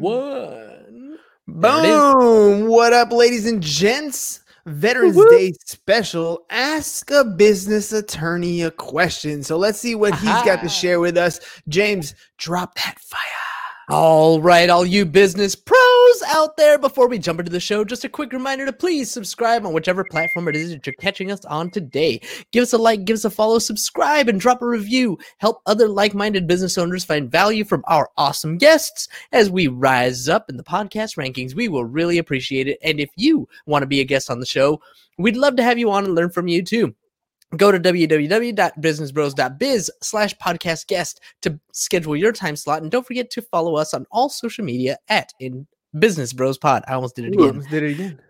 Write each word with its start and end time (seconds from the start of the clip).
one. 0.00 1.18
Boom! 1.46 2.68
What 2.68 2.92
up, 2.92 3.12
ladies 3.12 3.46
and 3.46 3.62
gents? 3.62 4.40
Veterans 4.66 5.16
Woo-woo. 5.16 5.30
Day 5.30 5.52
special. 5.64 6.44
Ask 6.50 7.10
a 7.10 7.24
business 7.24 7.92
attorney 7.92 8.62
a 8.62 8.70
question. 8.70 9.42
So 9.42 9.56
let's 9.56 9.80
see 9.80 9.94
what 9.94 10.14
he's 10.14 10.42
got 10.42 10.62
to 10.62 10.68
share 10.68 11.00
with 11.00 11.16
us. 11.16 11.40
James, 11.68 12.14
drop 12.38 12.74
that 12.76 12.98
fire. 13.00 13.20
All 13.90 14.40
right, 14.40 14.70
all 14.70 14.86
you 14.86 15.04
business 15.04 15.56
pros 15.56 16.22
out 16.28 16.56
there, 16.56 16.78
before 16.78 17.08
we 17.08 17.18
jump 17.18 17.40
into 17.40 17.50
the 17.50 17.58
show, 17.58 17.84
just 17.84 18.04
a 18.04 18.08
quick 18.08 18.32
reminder 18.32 18.64
to 18.64 18.72
please 18.72 19.10
subscribe 19.10 19.66
on 19.66 19.72
whichever 19.72 20.04
platform 20.04 20.46
it 20.46 20.54
is 20.54 20.70
that 20.70 20.86
you're 20.86 20.94
catching 21.00 21.32
us 21.32 21.44
on 21.46 21.70
today. 21.70 22.20
Give 22.52 22.62
us 22.62 22.72
a 22.72 22.78
like, 22.78 23.04
give 23.04 23.14
us 23.14 23.24
a 23.24 23.30
follow, 23.30 23.58
subscribe, 23.58 24.28
and 24.28 24.38
drop 24.38 24.62
a 24.62 24.66
review. 24.66 25.18
Help 25.38 25.60
other 25.66 25.88
like 25.88 26.14
minded 26.14 26.46
business 26.46 26.78
owners 26.78 27.04
find 27.04 27.32
value 27.32 27.64
from 27.64 27.82
our 27.88 28.08
awesome 28.16 28.58
guests 28.58 29.08
as 29.32 29.50
we 29.50 29.66
rise 29.66 30.28
up 30.28 30.48
in 30.48 30.56
the 30.56 30.62
podcast 30.62 31.16
rankings. 31.16 31.56
We 31.56 31.66
will 31.66 31.84
really 31.84 32.18
appreciate 32.18 32.68
it. 32.68 32.78
And 32.84 33.00
if 33.00 33.10
you 33.16 33.48
want 33.66 33.82
to 33.82 33.88
be 33.88 33.98
a 33.98 34.04
guest 34.04 34.30
on 34.30 34.38
the 34.38 34.46
show, 34.46 34.80
we'd 35.18 35.36
love 35.36 35.56
to 35.56 35.64
have 35.64 35.78
you 35.80 35.90
on 35.90 36.04
and 36.04 36.14
learn 36.14 36.30
from 36.30 36.46
you 36.46 36.62
too. 36.62 36.94
Go 37.56 37.72
to 37.72 37.80
www.businessbros.biz 37.80 39.90
slash 40.02 40.36
podcast 40.36 40.86
guest 40.86 41.20
to 41.42 41.58
schedule 41.72 42.16
your 42.16 42.32
time 42.32 42.56
slot. 42.56 42.82
And 42.82 42.90
don't 42.90 43.06
forget 43.06 43.30
to 43.30 43.42
follow 43.42 43.76
us 43.76 43.92
on 43.92 44.06
all 44.12 44.28
social 44.28 44.64
media 44.64 44.98
at 45.08 45.32
in 45.40 45.66
Business 45.98 46.32
Bros 46.32 46.58
Pod. 46.58 46.84
I 46.86 46.94
almost 46.94 47.16
did 47.16 47.24
it 47.24 47.34
Ooh, 47.36 47.48
again. 47.48 47.66
did 47.70 47.82
it 47.82 47.92
again. 47.92 48.20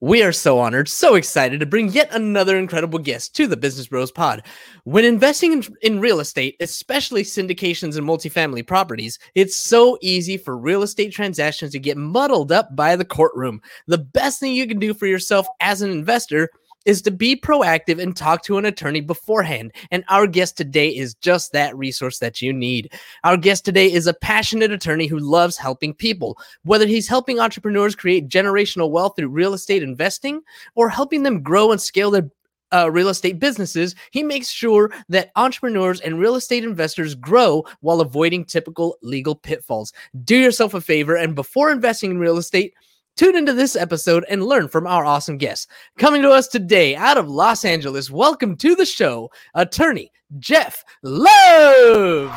We 0.00 0.22
are 0.22 0.30
so 0.30 0.60
honored, 0.60 0.88
so 0.88 1.16
excited 1.16 1.58
to 1.58 1.66
bring 1.66 1.88
yet 1.88 2.14
another 2.14 2.56
incredible 2.56 3.00
guest 3.00 3.34
to 3.34 3.48
the 3.48 3.56
Business 3.56 3.88
Bros 3.88 4.12
Pod. 4.12 4.44
When 4.84 5.04
investing 5.04 5.54
in, 5.54 5.64
in 5.82 5.98
real 5.98 6.20
estate, 6.20 6.54
especially 6.60 7.24
syndications 7.24 7.96
and 7.96 8.06
multifamily 8.06 8.64
properties, 8.64 9.18
it's 9.34 9.56
so 9.56 9.98
easy 10.00 10.36
for 10.36 10.56
real 10.56 10.84
estate 10.84 11.12
transactions 11.12 11.72
to 11.72 11.80
get 11.80 11.96
muddled 11.96 12.52
up 12.52 12.76
by 12.76 12.94
the 12.94 13.04
courtroom. 13.04 13.60
The 13.88 13.98
best 13.98 14.38
thing 14.38 14.54
you 14.54 14.68
can 14.68 14.78
do 14.78 14.94
for 14.94 15.08
yourself 15.08 15.48
as 15.60 15.82
an 15.82 15.90
investor 15.90 16.48
is 16.88 17.02
to 17.02 17.10
be 17.10 17.36
proactive 17.36 18.02
and 18.02 18.16
talk 18.16 18.42
to 18.42 18.56
an 18.56 18.64
attorney 18.64 19.02
beforehand. 19.02 19.70
And 19.90 20.04
our 20.08 20.26
guest 20.26 20.56
today 20.56 20.88
is 20.88 21.12
just 21.16 21.52
that 21.52 21.76
resource 21.76 22.18
that 22.20 22.40
you 22.40 22.50
need. 22.50 22.94
Our 23.24 23.36
guest 23.36 23.66
today 23.66 23.92
is 23.92 24.06
a 24.06 24.14
passionate 24.14 24.72
attorney 24.72 25.06
who 25.06 25.18
loves 25.18 25.58
helping 25.58 25.92
people. 25.92 26.38
Whether 26.64 26.86
he's 26.86 27.06
helping 27.06 27.40
entrepreneurs 27.40 27.94
create 27.94 28.30
generational 28.30 28.90
wealth 28.90 29.16
through 29.16 29.28
real 29.28 29.52
estate 29.52 29.82
investing 29.82 30.40
or 30.76 30.88
helping 30.88 31.24
them 31.24 31.42
grow 31.42 31.72
and 31.72 31.80
scale 31.80 32.10
their 32.10 32.30
uh, 32.72 32.90
real 32.90 33.10
estate 33.10 33.38
businesses, 33.38 33.94
he 34.10 34.22
makes 34.22 34.48
sure 34.48 34.90
that 35.10 35.30
entrepreneurs 35.36 36.00
and 36.00 36.18
real 36.18 36.36
estate 36.36 36.64
investors 36.64 37.14
grow 37.14 37.66
while 37.80 38.00
avoiding 38.00 38.46
typical 38.46 38.96
legal 39.02 39.34
pitfalls. 39.34 39.92
Do 40.24 40.36
yourself 40.38 40.72
a 40.72 40.80
favor 40.80 41.16
and 41.16 41.34
before 41.34 41.70
investing 41.70 42.12
in 42.12 42.18
real 42.18 42.38
estate, 42.38 42.72
tune 43.18 43.36
into 43.36 43.52
this 43.52 43.74
episode 43.74 44.24
and 44.30 44.46
learn 44.46 44.68
from 44.68 44.86
our 44.86 45.04
awesome 45.04 45.38
guests. 45.38 45.66
Coming 45.98 46.22
to 46.22 46.30
us 46.30 46.46
today 46.46 46.94
out 46.94 47.18
of 47.18 47.28
Los 47.28 47.64
Angeles, 47.64 48.10
welcome 48.10 48.56
to 48.58 48.76
the 48.76 48.86
show, 48.86 49.28
attorney 49.54 50.12
Jeff 50.38 50.84
Love. 51.02 52.30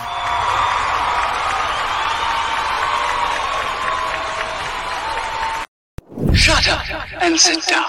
Shut 6.34 6.68
up 6.68 7.22
and 7.22 7.40
sit 7.40 7.64
down. 7.68 7.88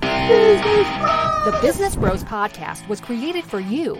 The 0.00 1.58
Business 1.60 1.96
Bros 1.96 2.22
Podcast 2.22 2.86
was 2.88 3.00
created 3.00 3.44
for 3.44 3.58
you. 3.58 3.98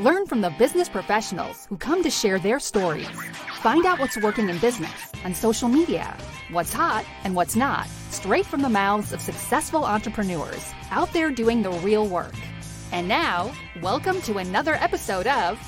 Learn 0.00 0.26
from 0.26 0.40
the 0.40 0.50
business 0.50 0.88
professionals 0.88 1.66
who 1.66 1.76
come 1.76 2.02
to 2.02 2.10
share 2.10 2.40
their 2.40 2.58
stories. 2.58 3.08
Find 3.60 3.86
out 3.86 4.00
what's 4.00 4.16
working 4.16 4.48
in 4.48 4.58
business 4.58 4.90
and 5.22 5.36
social 5.36 5.68
media, 5.68 6.16
what's 6.50 6.72
hot 6.72 7.04
and 7.22 7.36
what's 7.36 7.54
not, 7.54 7.86
straight 8.10 8.44
from 8.44 8.60
the 8.60 8.68
mouths 8.68 9.12
of 9.12 9.20
successful 9.20 9.84
entrepreneurs 9.84 10.68
out 10.90 11.12
there 11.12 11.30
doing 11.30 11.62
the 11.62 11.70
real 11.70 12.08
work. 12.08 12.34
And 12.90 13.06
now, 13.06 13.52
welcome 13.82 14.20
to 14.22 14.38
another 14.38 14.74
episode 14.74 15.28
of 15.28 15.60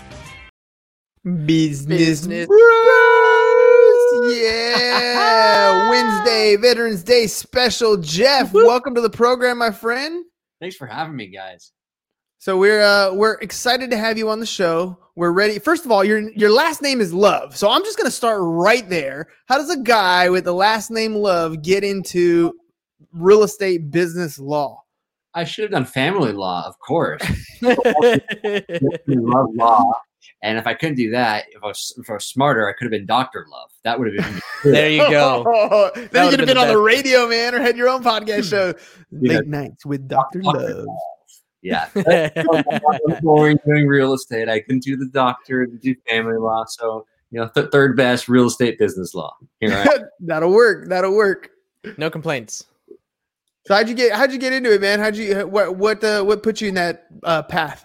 Business, 1.23 1.87
Business 1.87 2.49
Bros. 2.49 4.37
Yeah. 4.37 5.89
Wednesday, 6.25 6.57
Veterans 6.57 7.05
Day 7.05 7.29
special. 7.29 7.97
Jeff, 7.97 8.53
welcome 8.53 8.97
to 8.97 9.01
the 9.01 9.09
program, 9.09 9.59
my 9.59 9.71
friend. 9.71 10.25
Thanks 10.61 10.75
for 10.75 10.89
having 10.89 11.15
me, 11.15 11.29
guys. 11.29 11.71
So 12.39 12.57
we're 12.59 12.83
uh 12.83 13.15
we're 13.15 13.35
excited 13.35 13.91
to 13.91 13.97
have 13.97 14.19
you 14.19 14.29
on 14.29 14.41
the 14.41 14.47
show. 14.47 14.99
We're 15.15 15.33
ready. 15.33 15.59
First 15.59 15.85
of 15.85 15.91
all, 15.91 16.05
your 16.05 16.31
your 16.33 16.51
last 16.51 16.83
name 16.83 17.01
is 17.01 17.13
Love. 17.13 17.57
So 17.57 17.71
I'm 17.71 17.83
just 17.83 17.97
going 17.97 18.07
to 18.07 18.11
start 18.11 18.41
right 18.43 18.89
there. 18.89 19.29
How 19.47 19.57
does 19.57 19.71
a 19.71 19.79
guy 19.79 20.29
with 20.29 20.45
the 20.45 20.53
last 20.53 20.91
name 20.91 21.15
Love 21.15 21.63
get 21.63 21.85
into 21.85 22.53
real 23.13 23.43
estate 23.43 23.91
business 23.91 24.39
law? 24.39 24.83
I 25.35 25.45
should 25.45 25.65
have 25.65 25.71
done 25.73 25.85
family 25.85 26.33
law, 26.33 26.67
of 26.67 26.79
course. 26.79 27.23
Love 27.63 29.49
law. 29.55 29.93
And 30.43 30.59
if 30.59 30.67
I 30.67 30.75
couldn't 30.75 30.97
do 30.97 31.11
that, 31.11 31.45
if 31.51 31.63
I 31.63 31.67
was, 31.67 31.95
if 31.99 32.09
I 32.09 32.15
was 32.15 32.25
smarter, 32.25 32.69
I 32.69 32.73
could 32.73 32.85
have 32.85 32.91
been 32.91 33.07
Dr. 33.07 33.47
Love. 33.51 33.71
That 33.85 33.99
would 33.99 34.15
have 34.15 34.25
been 34.25 34.41
there 34.73 34.91
you 34.91 35.01
go. 35.11 35.45
then 35.95 36.03
you 36.03 36.11
would've 36.13 36.13
could 36.13 36.21
have 36.23 36.39
been 36.39 36.47
been 36.47 36.59
on 36.59 36.69
the 36.69 36.79
radio, 36.79 37.29
man, 37.29 37.55
or 37.55 37.61
had 37.61 37.77
your 37.77 37.89
own 37.89 38.03
podcast 38.03 38.49
show. 38.49 38.75
Yeah. 39.11 39.39
Late 39.39 39.47
nights 39.47 39.85
with 39.85 40.09
Dr. 40.09 40.43
Love. 40.43 40.87
Yeah. 41.67 41.89
I 41.97 42.31
was 43.05 43.21
boring 43.23 43.59
doing 43.67 43.89
real 43.89 44.13
estate. 44.13 44.49
I 44.49 44.61
couldn't 44.61 44.85
do 44.85 44.97
the 44.97 45.09
doctor, 45.09 45.67
to 45.67 45.77
do 45.77 45.97
family 46.09 46.39
law. 46.39 46.65
So, 46.65 47.07
you 47.33 47.41
know, 47.41 47.49
th- 47.49 47.71
third 47.73 47.97
best 47.97 48.29
real 48.29 48.47
estate 48.47 48.79
business 48.79 49.15
law. 49.15 49.35
Here 49.59 49.73
I 49.73 49.83
am. 49.83 50.03
That'll 50.21 50.53
work. 50.53 50.89
That'll 50.89 51.17
work. 51.17 51.51
No 51.99 52.09
complaints. 52.09 52.67
So 53.67 53.75
how'd 53.75 53.89
you 53.89 53.97
get 53.97 54.13
how'd 54.13 54.31
you 54.31 54.39
get 54.39 54.53
into 54.53 54.73
it, 54.73 54.81
man? 54.81 55.01
How'd 55.01 55.17
you 55.17 55.45
what 55.49 55.77
what 55.77 56.05
uh, 56.05 56.23
what 56.23 56.45
put 56.45 56.61
you 56.61 56.69
in 56.69 56.75
that 56.75 57.07
uh, 57.25 57.43
path? 57.43 57.85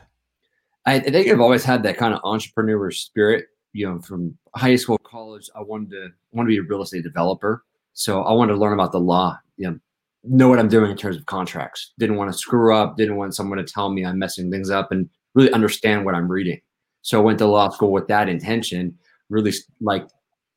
I, 0.85 0.95
I 0.95 0.99
think 0.99 1.27
I've 1.27 1.41
always 1.41 1.63
had 1.63 1.81
that 1.83 1.97
kind 1.97 2.13
of 2.13 2.21
entrepreneur 2.23 2.91
spirit. 2.91 3.47
You 3.73 3.89
know, 3.89 3.99
from 4.01 4.37
high 4.55 4.75
school, 4.75 4.99
college, 4.99 5.49
I 5.55 5.61
wanted 5.61 5.89
to 5.91 6.09
want 6.33 6.45
to 6.45 6.51
be 6.51 6.57
a 6.57 6.61
real 6.61 6.83
estate 6.83 7.03
developer. 7.03 7.63
So 7.93 8.21
I 8.21 8.33
wanted 8.33 8.53
to 8.53 8.59
learn 8.59 8.73
about 8.73 8.91
the 8.91 8.99
law. 8.99 9.39
You 9.57 9.71
know, 9.71 9.79
know 10.23 10.49
what 10.49 10.59
I'm 10.59 10.69
doing 10.69 10.91
in 10.91 10.97
terms 10.97 11.17
of 11.17 11.25
contracts. 11.25 11.93
Didn't 11.97 12.17
want 12.17 12.31
to 12.31 12.37
screw 12.37 12.75
up. 12.75 12.97
Didn't 12.97 13.15
want 13.15 13.35
someone 13.35 13.57
to 13.57 13.63
tell 13.63 13.89
me 13.89 14.05
I'm 14.05 14.19
messing 14.19 14.51
things 14.51 14.69
up, 14.69 14.91
and 14.91 15.09
really 15.33 15.51
understand 15.51 16.05
what 16.05 16.15
I'm 16.15 16.31
reading. 16.31 16.61
So 17.01 17.19
I 17.19 17.23
went 17.23 17.39
to 17.39 17.47
law 17.47 17.69
school 17.69 17.91
with 17.91 18.07
that 18.07 18.29
intention. 18.29 18.97
Really 19.29 19.53
like 19.79 20.07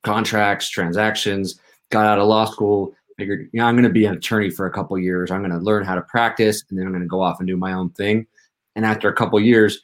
contracts, 0.02 0.68
transactions. 0.68 1.58
Got 1.90 2.06
out 2.06 2.18
of 2.18 2.26
law 2.26 2.44
school. 2.44 2.94
Figured, 3.16 3.48
you 3.52 3.60
know, 3.60 3.66
I'm 3.66 3.76
going 3.76 3.84
to 3.84 3.90
be 3.90 4.06
an 4.06 4.14
attorney 4.14 4.50
for 4.50 4.66
a 4.66 4.72
couple 4.72 4.98
years. 4.98 5.30
I'm 5.30 5.40
going 5.40 5.52
to 5.52 5.58
learn 5.58 5.84
how 5.84 5.94
to 5.94 6.02
practice, 6.02 6.64
and 6.68 6.78
then 6.78 6.86
I'm 6.86 6.92
going 6.92 7.02
to 7.02 7.08
go 7.08 7.22
off 7.22 7.38
and 7.38 7.46
do 7.46 7.56
my 7.56 7.72
own 7.72 7.90
thing. 7.90 8.26
And 8.74 8.84
after 8.84 9.08
a 9.08 9.14
couple 9.14 9.38
years, 9.40 9.80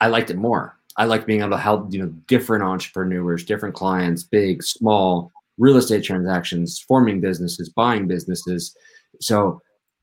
I 0.00 0.06
liked 0.06 0.30
it 0.30 0.36
more. 0.36 0.78
I 0.96 1.06
liked 1.06 1.26
being 1.26 1.40
able 1.40 1.50
to 1.50 1.58
help, 1.58 1.92
you 1.92 2.00
know, 2.00 2.08
different 2.28 2.62
entrepreneurs, 2.62 3.44
different 3.44 3.74
clients, 3.74 4.22
big, 4.22 4.62
small, 4.62 5.32
real 5.58 5.76
estate 5.76 6.02
transactions, 6.02 6.80
forming 6.80 7.20
businesses, 7.20 7.68
buying 7.68 8.06
businesses. 8.06 8.76
So 9.20 9.60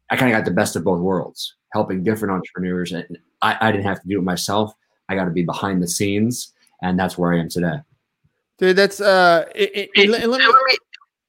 I 0.10 0.16
kind 0.16 0.32
of 0.32 0.38
got 0.38 0.46
the 0.46 0.52
best 0.52 0.76
of 0.76 0.84
both 0.84 1.02
worlds, 1.02 1.56
helping 1.74 2.04
different 2.04 2.34
entrepreneurs. 2.34 2.92
And 2.92 3.18
I, 3.42 3.58
I 3.60 3.72
didn't 3.72 3.86
have 3.86 4.02
to 4.02 4.08
do 4.08 4.20
it 4.20 4.24
myself. 4.24 4.74
I 5.10 5.16
got 5.16 5.26
to 5.26 5.32
be 5.32 5.44
behind 5.44 5.82
the 5.82 5.88
scenes. 5.88 6.54
And 6.82 6.98
that's 6.98 7.18
where 7.18 7.34
I 7.34 7.40
am 7.40 7.50
today. 7.50 7.80
Dude, 8.58 8.76
that's 8.76 9.00
uh 9.00 9.46
it, 9.56 9.90
it, 9.96 10.10
let, 10.10 10.30
let 10.30 10.42
me 10.42 10.78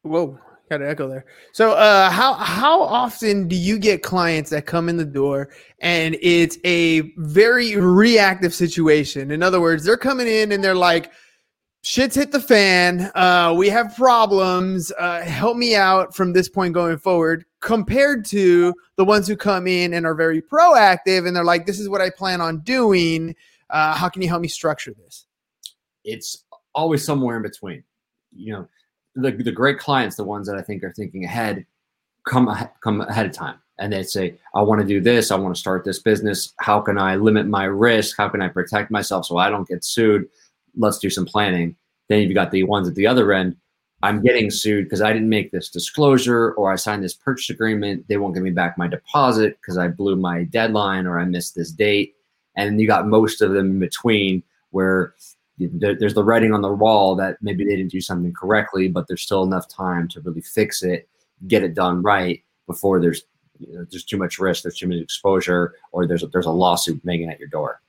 Whoa, 0.03 0.39
got 0.69 0.83
an 0.83 0.89
echo 0.89 1.09
there. 1.09 1.25
So 1.53 1.73
uh 1.73 2.11
how 2.11 2.35
how 2.35 2.83
often 2.83 3.49
do 3.49 3.55
you 3.57 3.79
get 3.79 4.03
clients 4.03 4.51
that 4.51 4.67
come 4.67 4.89
in 4.89 4.97
the 4.97 5.05
door 5.05 5.51
and 5.81 6.17
it's 6.21 6.59
a 6.65 7.13
very 7.17 7.77
reactive 7.77 8.53
situation? 8.53 9.31
In 9.31 9.43
other 9.43 9.61
words, 9.61 9.85
they're 9.85 9.97
coming 9.97 10.27
in 10.27 10.53
and 10.53 10.63
they're 10.63 10.75
like 10.75 11.13
shit's 11.83 12.15
hit 12.15 12.33
the 12.33 12.41
fan. 12.41 13.11
Uh, 13.15 13.55
we 13.57 13.69
have 13.69 13.95
problems. 13.97 14.93
Uh, 14.99 15.23
help 15.23 15.57
me 15.57 15.75
out 15.77 16.15
from 16.15 16.33
this 16.33 16.49
point 16.49 16.75
going 16.75 16.99
forward. 16.99 17.45
Compared 17.61 18.25
to 18.27 18.75
the 18.97 19.05
ones 19.05 19.27
who 19.27 19.37
come 19.37 19.67
in 19.67 19.95
and 19.95 20.07
are 20.07 20.15
very 20.15 20.41
proactive 20.41 21.27
and 21.27 21.37
they're 21.37 21.45
like, 21.45 21.67
"This 21.67 21.79
is 21.79 21.89
what 21.89 22.01
I 22.01 22.11
plan 22.11 22.41
on 22.41 22.61
doing. 22.61 23.37
Uh, 23.69 23.95
how 23.95 24.09
can 24.09 24.23
you 24.23 24.29
help 24.29 24.43
me 24.43 24.49
structure 24.49 24.95
this?" 24.95 25.27
it's 26.05 26.45
always 26.75 27.05
somewhere 27.05 27.37
in 27.37 27.43
between. 27.43 27.83
You 28.35 28.53
know, 28.53 28.69
the 29.15 29.33
the 29.33 29.53
great 29.53 29.79
clients, 29.79 30.17
the 30.17 30.25
ones 30.25 30.47
that 30.47 30.57
I 30.57 30.63
think 30.63 30.85
are 30.85 30.93
thinking 30.93 31.25
ahead, 31.25 31.67
come 32.27 32.49
ahe- 32.49 32.71
come 32.83 33.01
ahead 33.01 33.27
of 33.27 33.33
time, 33.33 33.59
and 33.79 33.93
they 33.93 34.03
say, 34.03 34.39
"I 34.55 34.63
want 34.63 34.81
to 34.81 34.87
do 34.87 35.01
this. 35.01 35.31
I 35.31 35.37
want 35.37 35.55
to 35.55 35.61
start 35.61 35.85
this 35.85 35.99
business. 35.99 36.53
How 36.59 36.81
can 36.81 36.99
I 36.99 37.17
limit 37.17 37.47
my 37.47 37.65
risk? 37.65 38.17
How 38.17 38.29
can 38.29 38.43
I 38.43 38.49
protect 38.49 38.91
myself 38.91 39.27
so 39.27 39.37
I 39.37 39.51
don't 39.51 39.69
get 39.69 39.85
sued? 39.85 40.29
Let's 40.77 40.99
do 40.99 41.11
some 41.11 41.27
planning." 41.27 41.77
Then 42.09 42.23
you've 42.23 42.35
got 42.35 42.51
the 42.51 42.65
ones 42.65 42.89
at 42.89 42.95
the 42.95 43.07
other 43.07 43.33
end. 43.33 43.57
I'm 44.03 44.23
getting 44.23 44.51
sued 44.51 44.85
because 44.85 45.03
I 45.03 45.13
didn't 45.13 45.29
make 45.29 45.53
this 45.53 45.69
disclosure 45.69 46.53
or 46.53 46.73
I 46.73 46.77
signed 46.77 47.05
this 47.05 47.15
purchase 47.15 47.51
agreement. 47.51 48.07
They 48.09 48.17
won't 48.17 48.35
give 48.35 48.43
me 48.43 48.51
back 48.51 48.79
my 48.79 48.89
deposit 48.89 49.59
because 49.61 49.77
I 49.77 49.89
blew 49.89 50.17
my 50.17 50.45
deadline 50.45 51.07
or 51.07 51.21
I 51.21 51.25
missed 51.25 51.55
this 51.55 51.71
date. 51.71 52.15
And 52.57 52.81
you 52.81 52.87
got 52.87 53.07
most 53.07 53.43
of 53.43 53.53
them 53.53 53.71
in 53.73 53.79
between 53.79 54.43
where 54.71 55.15
there's 55.59 56.15
the 56.15 56.25
writing 56.25 56.55
on 56.55 56.63
the 56.63 56.73
wall 56.73 57.15
that 57.17 57.37
maybe 57.43 57.65
they 57.65 57.77
didn't 57.77 57.93
do 57.93 58.01
something 58.01 58.33
correctly, 58.33 58.89
but 58.89 59.07
there's 59.07 59.23
still 59.23 59.43
enough 59.43 59.69
time 59.69 60.09
to 60.09 60.21
really 60.23 60.41
fix 60.41 60.83
it, 60.83 61.09
get 61.47 61.63
it 61.63 61.75
done 61.75 62.03
right 62.03 62.43
before 62.67 63.01
there's 63.01 63.23
you 63.59 63.75
know, 63.75 63.87
there's 63.91 64.05
too 64.05 64.17
much 64.17 64.39
risk, 64.39 64.63
there's 64.63 64.79
too 64.79 64.89
much 64.89 64.99
exposure, 64.99 65.75
or 65.93 66.07
there's 66.07 66.23
a, 66.23 66.29
there's 66.29 66.47
a 66.47 66.51
lawsuit 66.51 67.05
banging 67.05 67.29
at 67.29 67.39
your 67.39 67.49
door. 67.49 67.83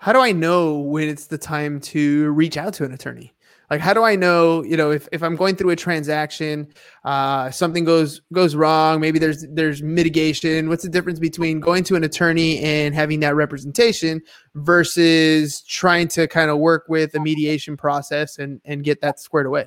How 0.00 0.14
do 0.14 0.20
I 0.20 0.32
know 0.32 0.78
when 0.78 1.10
it's 1.10 1.26
the 1.26 1.36
time 1.36 1.78
to 1.80 2.30
reach 2.30 2.56
out 2.56 2.72
to 2.74 2.84
an 2.84 2.92
attorney? 2.92 3.34
Like, 3.68 3.82
how 3.82 3.92
do 3.92 4.02
I 4.02 4.16
know, 4.16 4.64
you 4.64 4.74
know, 4.74 4.90
if, 4.90 5.06
if 5.12 5.22
I'm 5.22 5.36
going 5.36 5.56
through 5.56 5.70
a 5.70 5.76
transaction, 5.76 6.72
uh, 7.04 7.50
something 7.50 7.84
goes 7.84 8.22
goes 8.32 8.56
wrong, 8.56 8.98
maybe 8.98 9.18
there's 9.18 9.46
there's 9.50 9.82
mitigation. 9.82 10.70
What's 10.70 10.84
the 10.84 10.88
difference 10.88 11.18
between 11.18 11.60
going 11.60 11.84
to 11.84 11.96
an 11.96 12.04
attorney 12.04 12.60
and 12.60 12.94
having 12.94 13.20
that 13.20 13.34
representation 13.34 14.22
versus 14.54 15.60
trying 15.60 16.08
to 16.08 16.26
kind 16.26 16.50
of 16.50 16.56
work 16.56 16.86
with 16.88 17.14
a 17.14 17.20
mediation 17.20 17.76
process 17.76 18.38
and 18.38 18.58
and 18.64 18.82
get 18.82 19.02
that 19.02 19.20
squared 19.20 19.44
away? 19.44 19.66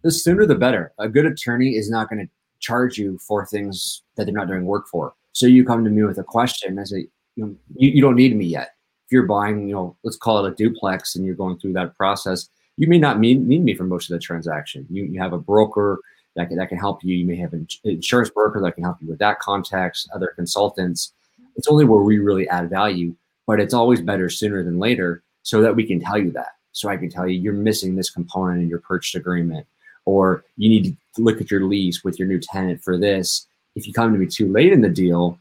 The 0.00 0.10
sooner 0.10 0.46
the 0.46 0.54
better. 0.54 0.94
A 0.98 1.08
good 1.08 1.26
attorney 1.26 1.76
is 1.76 1.90
not 1.90 2.08
going 2.08 2.26
to 2.26 2.32
charge 2.60 2.96
you 2.96 3.18
for 3.18 3.44
things 3.44 4.04
that 4.16 4.24
they're 4.24 4.34
not 4.34 4.48
doing 4.48 4.64
work 4.64 4.88
for. 4.88 5.12
So 5.32 5.46
you 5.46 5.66
come 5.66 5.84
to 5.84 5.90
me 5.90 6.02
with 6.02 6.16
a 6.16 6.24
question, 6.24 6.78
I 6.78 6.84
say, 6.84 7.08
you, 7.36 7.58
you 7.74 8.00
don't 8.00 8.16
need 8.16 8.34
me 8.34 8.46
yet. 8.46 8.73
If 9.06 9.12
you're 9.12 9.26
buying, 9.26 9.68
you 9.68 9.74
know, 9.74 9.96
let's 10.02 10.16
call 10.16 10.44
it 10.44 10.52
a 10.52 10.54
duplex 10.54 11.14
and 11.14 11.24
you're 11.24 11.34
going 11.34 11.58
through 11.58 11.74
that 11.74 11.96
process, 11.96 12.48
you 12.76 12.88
may 12.88 12.98
not 12.98 13.18
need, 13.18 13.46
need 13.46 13.62
me 13.62 13.74
for 13.74 13.84
most 13.84 14.10
of 14.10 14.14
the 14.14 14.20
transaction. 14.20 14.86
You, 14.90 15.04
you 15.04 15.20
have 15.20 15.32
a 15.32 15.38
broker 15.38 16.00
that 16.36 16.48
can, 16.48 16.56
that 16.56 16.68
can 16.68 16.78
help 16.78 17.04
you. 17.04 17.16
You 17.16 17.26
may 17.26 17.36
have 17.36 17.52
an 17.52 17.68
insurance 17.84 18.30
broker 18.30 18.60
that 18.60 18.72
can 18.72 18.84
help 18.84 18.96
you 19.00 19.08
with 19.08 19.18
that 19.18 19.38
context, 19.38 20.08
other 20.14 20.32
consultants. 20.34 21.12
It's 21.56 21.68
only 21.68 21.84
where 21.84 22.02
we 22.02 22.18
really 22.18 22.48
add 22.48 22.70
value, 22.70 23.14
but 23.46 23.60
it's 23.60 23.74
always 23.74 24.00
better 24.00 24.28
sooner 24.28 24.64
than 24.64 24.78
later 24.78 25.22
so 25.42 25.60
that 25.60 25.76
we 25.76 25.86
can 25.86 26.00
tell 26.00 26.18
you 26.18 26.30
that. 26.32 26.52
So 26.72 26.88
I 26.88 26.96
can 26.96 27.08
tell 27.08 27.28
you 27.28 27.38
you're 27.38 27.52
missing 27.52 27.94
this 27.94 28.10
component 28.10 28.62
in 28.62 28.68
your 28.68 28.80
purchase 28.80 29.14
agreement, 29.14 29.66
or 30.06 30.44
you 30.56 30.68
need 30.68 30.96
to 31.14 31.22
look 31.22 31.40
at 31.40 31.50
your 31.50 31.64
lease 31.64 32.02
with 32.02 32.18
your 32.18 32.26
new 32.26 32.40
tenant 32.40 32.82
for 32.82 32.98
this. 32.98 33.46
If 33.76 33.86
you 33.86 33.92
come 33.92 34.12
to 34.12 34.18
me 34.18 34.26
too 34.26 34.50
late 34.50 34.72
in 34.72 34.80
the 34.80 34.88
deal, 34.88 35.38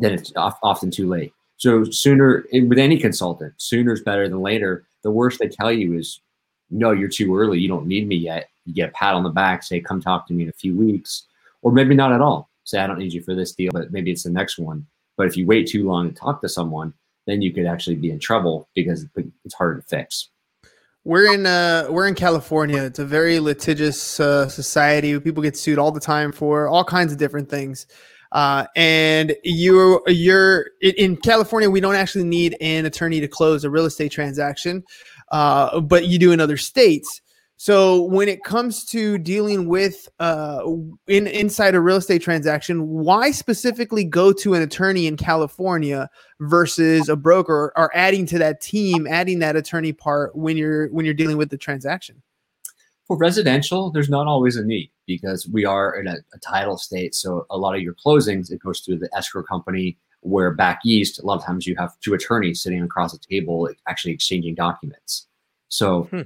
then 0.00 0.12
it's 0.12 0.32
often 0.36 0.90
too 0.90 1.08
late. 1.08 1.32
So 1.58 1.84
sooner 1.84 2.46
with 2.52 2.78
any 2.78 2.98
consultant, 2.98 3.54
sooner 3.58 3.92
is 3.92 4.00
better 4.00 4.28
than 4.28 4.40
later. 4.40 4.86
The 5.02 5.10
worst 5.10 5.38
they 5.38 5.48
tell 5.48 5.72
you 5.72 5.98
is 5.98 6.20
no, 6.70 6.92
you're 6.92 7.08
too 7.08 7.36
early. 7.36 7.58
You 7.58 7.68
don't 7.68 7.86
need 7.86 8.06
me 8.06 8.16
yet. 8.16 8.48
You 8.64 8.74
get 8.74 8.90
a 8.90 8.92
pat 8.92 9.14
on 9.14 9.24
the 9.24 9.30
back, 9.30 9.62
say, 9.62 9.80
come 9.80 10.00
talk 10.00 10.26
to 10.28 10.34
me 10.34 10.44
in 10.44 10.48
a 10.48 10.52
few 10.52 10.76
weeks, 10.76 11.24
or 11.62 11.72
maybe 11.72 11.94
not 11.94 12.12
at 12.12 12.20
all. 12.20 12.48
Say, 12.64 12.78
I 12.78 12.86
don't 12.86 12.98
need 12.98 13.12
you 13.12 13.22
for 13.22 13.34
this 13.34 13.52
deal, 13.52 13.70
but 13.72 13.92
maybe 13.92 14.10
it's 14.10 14.22
the 14.22 14.30
next 14.30 14.58
one. 14.58 14.86
But 15.16 15.26
if 15.26 15.36
you 15.36 15.46
wait 15.46 15.66
too 15.66 15.86
long 15.86 16.08
to 16.08 16.14
talk 16.14 16.40
to 16.42 16.48
someone, 16.48 16.92
then 17.26 17.42
you 17.42 17.52
could 17.52 17.66
actually 17.66 17.96
be 17.96 18.10
in 18.10 18.18
trouble 18.18 18.68
because 18.74 19.06
it's 19.44 19.54
harder 19.54 19.80
to 19.80 19.86
fix. 19.86 20.28
We're 21.04 21.32
in 21.32 21.46
uh, 21.46 21.86
we're 21.88 22.06
in 22.06 22.14
California. 22.14 22.82
It's 22.82 22.98
a 22.98 23.04
very 23.04 23.40
litigious 23.40 24.20
uh, 24.20 24.48
society. 24.48 25.18
People 25.18 25.42
get 25.42 25.56
sued 25.56 25.78
all 25.78 25.90
the 25.90 26.00
time 26.00 26.32
for 26.32 26.68
all 26.68 26.84
kinds 26.84 27.12
of 27.12 27.18
different 27.18 27.48
things. 27.48 27.86
Uh, 28.32 28.66
and 28.76 29.34
you're 29.42 30.02
you're 30.06 30.66
in 30.80 31.16
California. 31.16 31.70
We 31.70 31.80
don't 31.80 31.94
actually 31.94 32.24
need 32.24 32.56
an 32.60 32.84
attorney 32.84 33.20
to 33.20 33.28
close 33.28 33.64
a 33.64 33.70
real 33.70 33.86
estate 33.86 34.12
transaction 34.12 34.84
uh, 35.30 35.80
but 35.80 36.06
you 36.06 36.18
do 36.18 36.32
in 36.32 36.40
other 36.40 36.56
states. 36.56 37.20
So 37.60 38.02
when 38.02 38.28
it 38.28 38.44
comes 38.44 38.84
to 38.86 39.18
dealing 39.18 39.66
with 39.66 40.08
uh, 40.20 40.60
in 41.08 41.26
inside 41.26 41.74
a 41.74 41.80
real 41.80 41.96
estate 41.96 42.22
transaction, 42.22 42.88
why 42.88 43.32
specifically 43.32 44.04
go 44.04 44.32
to 44.32 44.54
an 44.54 44.62
attorney 44.62 45.08
in 45.08 45.16
California 45.16 46.08
versus 46.38 47.08
a 47.08 47.16
broker, 47.16 47.72
or 47.76 47.90
adding 47.96 48.26
to 48.26 48.38
that 48.38 48.60
team, 48.60 49.08
adding 49.08 49.40
that 49.40 49.56
attorney 49.56 49.92
part 49.92 50.36
when 50.36 50.56
you're 50.56 50.86
when 50.90 51.04
you're 51.04 51.14
dealing 51.14 51.36
with 51.36 51.50
the 51.50 51.58
transaction? 51.58 52.22
For 53.08 53.16
residential, 53.16 53.90
there's 53.90 54.10
not 54.10 54.26
always 54.26 54.56
a 54.56 54.64
need 54.64 54.90
because 55.06 55.48
we 55.48 55.64
are 55.64 55.96
in 55.96 56.06
a, 56.06 56.16
a 56.34 56.38
title 56.38 56.76
state. 56.76 57.14
So 57.14 57.46
a 57.50 57.56
lot 57.56 57.74
of 57.74 57.80
your 57.80 57.94
closings 57.94 58.52
it 58.52 58.62
goes 58.62 58.80
through 58.80 58.98
the 58.98 59.08
escrow 59.16 59.42
company 59.42 59.96
where 60.20 60.50
back 60.50 60.80
east, 60.84 61.18
a 61.18 61.26
lot 61.26 61.38
of 61.38 61.44
times 61.44 61.66
you 61.66 61.74
have 61.76 61.98
two 62.00 62.14
attorneys 62.14 62.60
sitting 62.60 62.82
across 62.82 63.12
the 63.12 63.18
table 63.18 63.68
actually 63.88 64.12
exchanging 64.12 64.54
documents. 64.54 65.26
So, 65.68 66.02
hmm. 66.04 66.22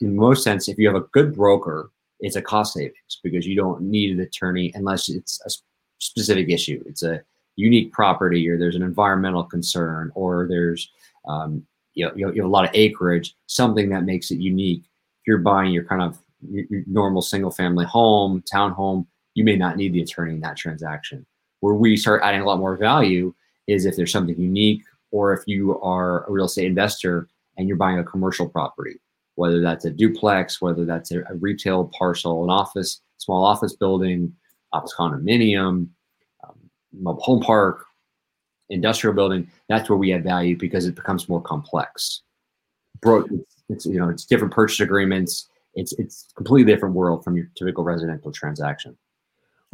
in 0.00 0.16
most 0.16 0.44
sense, 0.44 0.68
if 0.68 0.78
you 0.78 0.86
have 0.86 0.96
a 0.96 1.06
good 1.12 1.34
broker, 1.34 1.90
it's 2.20 2.36
a 2.36 2.42
cost 2.42 2.74
savings 2.74 3.18
because 3.22 3.46
you 3.46 3.56
don't 3.56 3.82
need 3.82 4.12
an 4.12 4.20
attorney 4.20 4.70
unless 4.74 5.08
it's 5.08 5.40
a 5.44 5.50
specific 5.98 6.50
issue. 6.50 6.82
It's 6.86 7.02
a 7.02 7.22
unique 7.56 7.92
property, 7.92 8.48
or 8.48 8.58
there's 8.58 8.76
an 8.76 8.82
environmental 8.82 9.44
concern, 9.44 10.12
or 10.14 10.46
there's 10.48 10.90
um, 11.26 11.66
you, 11.94 12.06
know, 12.06 12.12
you, 12.14 12.26
have 12.26 12.44
a 12.44 12.48
lot 12.48 12.64
of 12.64 12.70
acreage, 12.74 13.34
something 13.46 13.88
that 13.90 14.04
makes 14.04 14.30
it 14.30 14.38
unique. 14.38 14.84
You're 15.26 15.38
buying 15.38 15.72
your 15.72 15.84
kind 15.84 16.02
of 16.02 16.18
normal 16.86 17.22
single 17.22 17.50
family 17.50 17.84
home, 17.84 18.42
townhome, 18.52 19.06
you 19.34 19.44
may 19.44 19.56
not 19.56 19.76
need 19.76 19.92
the 19.92 20.02
attorney 20.02 20.34
in 20.34 20.40
that 20.40 20.56
transaction 20.56 21.24
where 21.62 21.74
we 21.74 21.96
start 21.96 22.22
adding 22.24 22.40
a 22.40 22.44
lot 22.44 22.58
more 22.58 22.76
value 22.76 23.32
is 23.68 23.86
if 23.86 23.96
there's 23.96 24.12
something 24.12 24.38
unique 24.38 24.82
or 25.12 25.32
if 25.32 25.42
you 25.46 25.80
are 25.80 26.26
a 26.26 26.32
real 26.32 26.46
estate 26.46 26.66
investor 26.66 27.28
and 27.56 27.68
you're 27.68 27.76
buying 27.76 27.98
a 27.98 28.04
commercial 28.04 28.48
property, 28.48 28.96
whether 29.36 29.60
that's 29.60 29.84
a 29.84 29.90
duplex, 29.90 30.60
whether 30.60 30.84
that's 30.84 31.12
a, 31.12 31.20
a 31.30 31.34
retail 31.36 31.90
parcel, 31.96 32.42
an 32.42 32.50
office, 32.50 33.00
small 33.18 33.44
office 33.44 33.76
building, 33.76 34.34
office 34.72 34.92
condominium, 34.98 35.88
um, 36.42 37.18
home 37.20 37.40
park, 37.40 37.84
industrial 38.68 39.14
building. 39.14 39.48
That's 39.68 39.88
where 39.88 39.98
we 39.98 40.12
add 40.12 40.24
value 40.24 40.56
because 40.56 40.86
it 40.86 40.96
becomes 40.96 41.28
more 41.28 41.40
complex. 41.40 42.22
Bro, 43.00 43.26
it's, 43.68 43.86
you 43.86 43.98
know 43.98 44.08
it's 44.08 44.24
different 44.24 44.52
purchase 44.52 44.80
agreements. 44.80 45.48
It's 45.74 45.92
it's 45.94 46.28
completely 46.36 46.72
different 46.72 46.94
world 46.94 47.24
from 47.24 47.36
your 47.36 47.46
typical 47.56 47.84
residential 47.84 48.32
transaction. 48.32 48.96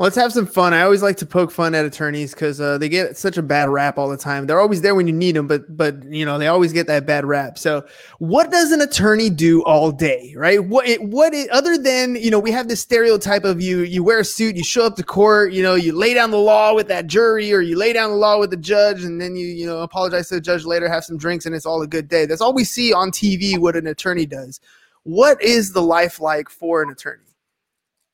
Let's 0.00 0.14
have 0.14 0.32
some 0.32 0.46
fun. 0.46 0.74
I 0.74 0.82
always 0.82 1.02
like 1.02 1.16
to 1.16 1.26
poke 1.26 1.50
fun 1.50 1.74
at 1.74 1.84
attorneys 1.84 2.32
because 2.32 2.60
uh, 2.60 2.78
they 2.78 2.88
get 2.88 3.16
such 3.16 3.36
a 3.36 3.42
bad 3.42 3.68
rap 3.68 3.98
all 3.98 4.08
the 4.08 4.16
time. 4.16 4.46
They're 4.46 4.60
always 4.60 4.80
there 4.80 4.94
when 4.94 5.08
you 5.08 5.12
need 5.12 5.34
them, 5.34 5.48
but 5.48 5.76
but 5.76 6.04
you 6.04 6.24
know 6.24 6.38
they 6.38 6.46
always 6.46 6.72
get 6.72 6.86
that 6.86 7.04
bad 7.04 7.26
rap. 7.26 7.58
So, 7.58 7.84
what 8.20 8.52
does 8.52 8.70
an 8.70 8.80
attorney 8.80 9.28
do 9.28 9.60
all 9.64 9.90
day, 9.90 10.34
right? 10.36 10.64
What 10.64 10.86
it, 10.86 11.02
what 11.02 11.34
it, 11.34 11.50
other 11.50 11.76
than 11.76 12.14
you 12.14 12.30
know 12.30 12.38
we 12.38 12.52
have 12.52 12.68
this 12.68 12.80
stereotype 12.80 13.42
of 13.42 13.60
you 13.60 13.80
you 13.80 14.04
wear 14.04 14.20
a 14.20 14.24
suit, 14.24 14.54
you 14.54 14.62
show 14.62 14.86
up 14.86 14.94
to 14.96 15.02
court, 15.02 15.52
you 15.52 15.64
know 15.64 15.74
you 15.74 15.92
lay 15.92 16.14
down 16.14 16.30
the 16.30 16.38
law 16.38 16.74
with 16.76 16.86
that 16.86 17.08
jury, 17.08 17.52
or 17.52 17.60
you 17.60 17.76
lay 17.76 17.92
down 17.92 18.10
the 18.10 18.16
law 18.16 18.38
with 18.38 18.50
the 18.50 18.56
judge, 18.56 19.02
and 19.02 19.20
then 19.20 19.34
you 19.34 19.48
you 19.48 19.66
know 19.66 19.80
apologize 19.80 20.28
to 20.28 20.36
the 20.36 20.40
judge 20.40 20.64
later, 20.64 20.88
have 20.88 21.04
some 21.04 21.18
drinks, 21.18 21.44
and 21.44 21.56
it's 21.56 21.66
all 21.66 21.82
a 21.82 21.88
good 21.88 22.06
day. 22.06 22.24
That's 22.24 22.40
all 22.40 22.54
we 22.54 22.62
see 22.62 22.92
on 22.92 23.10
TV. 23.10 23.58
What 23.58 23.74
an 23.74 23.88
attorney 23.88 24.26
does. 24.26 24.60
What 25.02 25.42
is 25.42 25.72
the 25.72 25.82
life 25.82 26.20
like 26.20 26.48
for 26.48 26.82
an 26.84 26.90
attorney? 26.90 27.27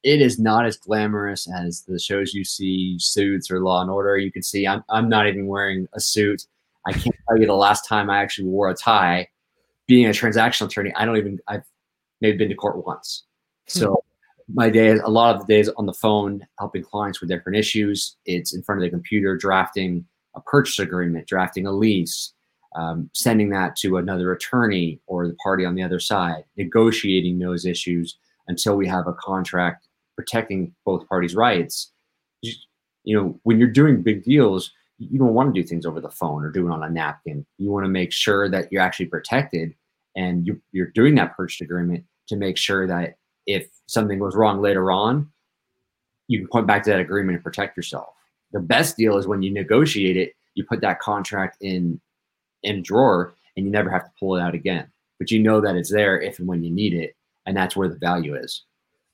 It 0.05 0.21
is 0.21 0.39
not 0.39 0.67
as 0.67 0.77
glamorous 0.77 1.49
as 1.51 1.83
the 1.89 1.99
shows 1.99 2.35
you 2.35 2.45
see, 2.45 2.99
Suits 2.99 3.51
or 3.51 3.61
Law 3.61 3.81
and 3.81 3.91
Order. 3.91 4.19
You 4.19 4.31
can 4.31 4.43
see 4.43 4.67
I'm, 4.67 4.85
I'm 4.91 5.09
not 5.09 5.27
even 5.27 5.47
wearing 5.47 5.89
a 5.95 6.01
suit. 6.01 6.47
I 6.87 6.93
can't 6.93 7.17
tell 7.27 7.41
you 7.41 7.47
the 7.47 7.55
last 7.55 7.89
time 7.89 8.11
I 8.11 8.19
actually 8.19 8.49
wore 8.49 8.69
a 8.69 8.75
tie. 8.75 9.29
Being 9.87 10.07
a 10.07 10.11
transactional 10.11 10.67
attorney, 10.67 10.93
I 10.95 11.07
don't 11.07 11.17
even, 11.17 11.39
I've 11.49 11.65
maybe 12.21 12.37
been 12.37 12.51
to 12.51 12.55
court 12.55 12.87
once. 12.87 13.25
Hmm. 13.73 13.79
So 13.79 14.05
my 14.53 14.69
days, 14.69 15.01
a 15.03 15.11
lot 15.11 15.35
of 15.35 15.47
the 15.47 15.53
days 15.53 15.71
on 15.71 15.87
the 15.87 15.95
phone, 15.95 16.47
helping 16.59 16.83
clients 16.83 17.21
with 17.21 17.31
different 17.31 17.57
issues. 17.57 18.17
It's 18.27 18.55
in 18.55 18.63
front 18.63 18.83
of 18.83 18.85
the 18.85 18.91
computer, 18.91 19.37
drafting 19.39 20.05
a 20.37 20.41
purchase 20.43 20.79
agreement, 20.81 21.27
drafting 21.27 21.67
a 21.67 21.73
lease, 21.73 22.35
um, 22.77 23.09
sending 23.15 23.49
that 23.51 23.75
to 23.77 23.97
another 23.97 24.33
attorney 24.33 25.01
or 25.07 25.27
the 25.27 25.37
party 25.37 25.65
on 25.65 25.75
the 25.75 25.83
other 25.83 26.01
side, 26.01 26.45
negotiating 26.59 27.39
those 27.39 27.65
issues 27.65 28.19
until 28.49 28.77
we 28.77 28.87
have 28.87 29.07
a 29.07 29.15
contract 29.15 29.89
protecting 30.17 30.75
both 30.85 31.09
parties' 31.09 31.35
rights. 31.35 31.93
You, 32.43 33.17
know, 33.17 33.41
when 33.43 33.59
you're 33.59 33.69
doing 33.69 34.03
big 34.03 34.25
deals, 34.25 34.73
you 34.99 35.19
don't 35.19 35.35
want 35.35 35.55
to 35.55 35.61
do 35.61 35.67
things 35.67 35.87
over 35.87 36.01
the 36.01 36.11
phone 36.11 36.45
or 36.45 36.51
do 36.51 36.67
it 36.69 36.73
on 36.73 36.83
a 36.83 36.91
napkin. 36.91 37.45
You 37.59 37.71
want 37.71 37.85
to 37.85 37.91
make 37.91 38.13
sure 38.13 38.49
that 38.49 38.71
you're 38.71 38.83
actually 38.83 39.07
protected 39.07 39.75
and 40.17 40.47
you, 40.47 40.61
you're 40.73 40.91
doing 40.91 41.15
that 41.17 41.37
purchase 41.37 41.61
agreement 41.61 42.05
to 42.29 42.37
make 42.37 42.57
sure 42.57 42.87
that 42.87 43.17
if 43.47 43.69
something 43.87 44.19
goes 44.19 44.37
wrong 44.37 44.61
later 44.61 44.91
on, 44.91 45.31
you 46.29 46.39
can 46.39 46.49
point 46.49 46.67
back 46.67 46.83
to 46.85 46.91
that 46.91 47.01
agreement 47.01 47.37
and 47.37 47.45
protect 47.45 47.77
yourself. 47.77 48.15
The 48.53 48.61
best 48.61 48.97
deal 48.97 49.19
is 49.19 49.27
when 49.27 49.43
you 49.43 49.51
negotiate 49.51 50.17
it, 50.17 50.35
you 50.55 50.65
put 50.65 50.81
that 50.81 51.01
contract 51.01 51.59
in 51.61 52.01
in 52.63 52.83
drawer 52.83 53.35
and 53.57 53.67
you 53.67 53.71
never 53.71 53.91
have 53.91 54.05
to 54.05 54.11
pull 54.19 54.37
it 54.37 54.41
out 54.41 54.55
again. 54.55 54.91
But 55.19 55.31
you 55.31 55.41
know 55.41 55.61
that 55.61 55.77
it's 55.77 55.91
there 55.91 56.21
if 56.21 56.39
and 56.39 56.49
when 56.49 56.65
you 56.65 56.71
need 56.71 56.95
it, 56.95 57.15
and 57.47 57.57
that's 57.57 57.77
where 57.77 57.89
the 57.89 57.99
value 57.99 58.35
is. 58.35 58.63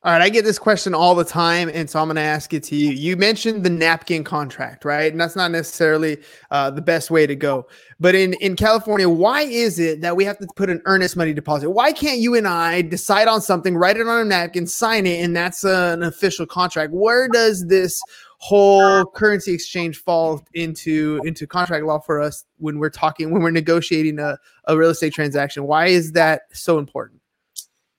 All 0.02 0.11
right, 0.11 0.23
I 0.23 0.30
get 0.30 0.47
this 0.47 0.59
question 0.59 0.95
all 0.95 1.14
the 1.14 1.26
time, 1.26 1.71
and 1.75 1.88
so 1.88 2.00
I'm 2.00 2.07
going 2.07 2.16
to 2.16 2.23
ask 2.23 2.54
it 2.54 2.62
to 2.64 2.75
you. 2.75 2.90
You 2.90 3.19
mentioned 3.19 3.64
the 3.64 3.69
napkin 3.69 4.25
contract, 4.25 4.87
right? 4.87 5.12
And 5.12 5.21
that's 5.21 5.37
not 5.37 5.50
necessarily 5.50 6.16
uh, 6.50 6.71
the 6.71 6.80
best 6.80 7.11
way 7.11 7.26
to 7.26 7.37
go. 7.37 7.66
But 7.99 8.14
in 8.14 8.33
in 8.35 8.57
California, 8.57 9.11
why 9.11 9.42
is 9.42 9.78
it 9.78 10.00
that 10.00 10.16
we 10.16 10.25
have 10.25 10.38
to 10.38 10.47
put 10.57 10.71
an 10.71 10.80
earnest 10.87 11.19
money 11.19 11.35
deposit? 11.35 11.69
Why 11.69 11.92
can't 11.92 12.19
you 12.19 12.35
and 12.35 12.49
I 12.49 12.80
decide 12.80 13.28
on 13.28 13.42
something, 13.42 13.76
write 13.76 13.99
it 13.99 14.09
on 14.09 14.23
a 14.23 14.25
napkin, 14.25 14.66
sign 14.66 15.04
it, 15.04 15.23
and 15.23 15.37
that's 15.37 15.66
uh, 15.66 15.90
an 15.92 16.02
official 16.02 16.47
contract? 16.47 16.95
Where 16.95 17.28
does 17.28 17.66
this 17.66 18.00
whole 18.38 19.04
currency 19.04 19.52
exchange 19.52 19.99
fall 19.99 20.42
into 20.54 21.21
into 21.25 21.47
contract 21.47 21.85
law 21.85 21.99
for 21.99 22.23
us 22.23 22.47
when 22.57 22.78
we're 22.78 22.88
talking 22.88 23.33
when 23.33 23.42
we're 23.42 23.50
negotiating 23.50 24.19
a, 24.19 24.38
a 24.64 24.78
real 24.78 24.88
estate 24.88 25.12
transaction? 25.12 25.64
Why 25.64 25.88
is 25.88 26.12
that 26.12 26.45
so 26.54 26.78
important? 26.78 27.21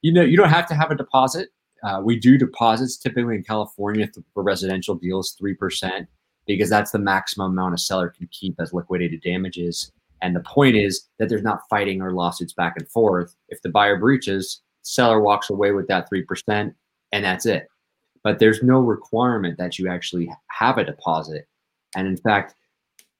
You 0.02 0.12
know, 0.12 0.24
you 0.24 0.36
don't 0.36 0.50
have 0.50 0.66
to 0.70 0.74
have 0.74 0.90
a 0.90 0.96
deposit. 0.96 1.50
Uh, 1.84 2.02
we 2.04 2.20
do 2.20 2.38
deposits 2.38 2.98
typically 2.98 3.36
in 3.36 3.44
California 3.44 4.08
for 4.34 4.44
residential 4.44 4.96
deals, 4.96 5.32
three 5.32 5.54
percent, 5.54 6.08
because 6.46 6.70
that's 6.70 6.92
the 6.92 7.00
maximum 7.00 7.52
amount 7.52 7.74
a 7.74 7.78
seller 7.78 8.10
can 8.10 8.28
keep 8.32 8.56
as 8.60 8.74
liquidated 8.74 9.22
damages. 9.22 9.92
And 10.22 10.36
the 10.36 10.42
point 10.42 10.76
is 10.76 11.08
that 11.18 11.30
there's 11.30 11.44
not 11.44 11.68
fighting 11.70 12.02
or 12.02 12.14
lawsuits 12.14 12.54
back 12.54 12.76
and 12.78 12.88
forth. 12.88 13.36
If 13.50 13.62
the 13.62 13.70
buyer 13.70 13.98
breaches, 13.98 14.62
seller 14.84 15.20
walks 15.20 15.50
away 15.50 15.72
with 15.72 15.88
that 15.88 16.10
3% 16.12 16.74
and 17.12 17.26
that's 17.26 17.46
it. 17.46 17.68
But 18.24 18.40
there's 18.40 18.62
no 18.62 18.80
requirement 18.80 19.58
that 19.58 19.80
you 19.80 19.90
actually 19.90 20.32
have 20.48 20.78
a 20.78 20.86
deposit. 20.86 21.48
And 21.96 22.08
in 22.08 22.18
fact, 22.18 22.56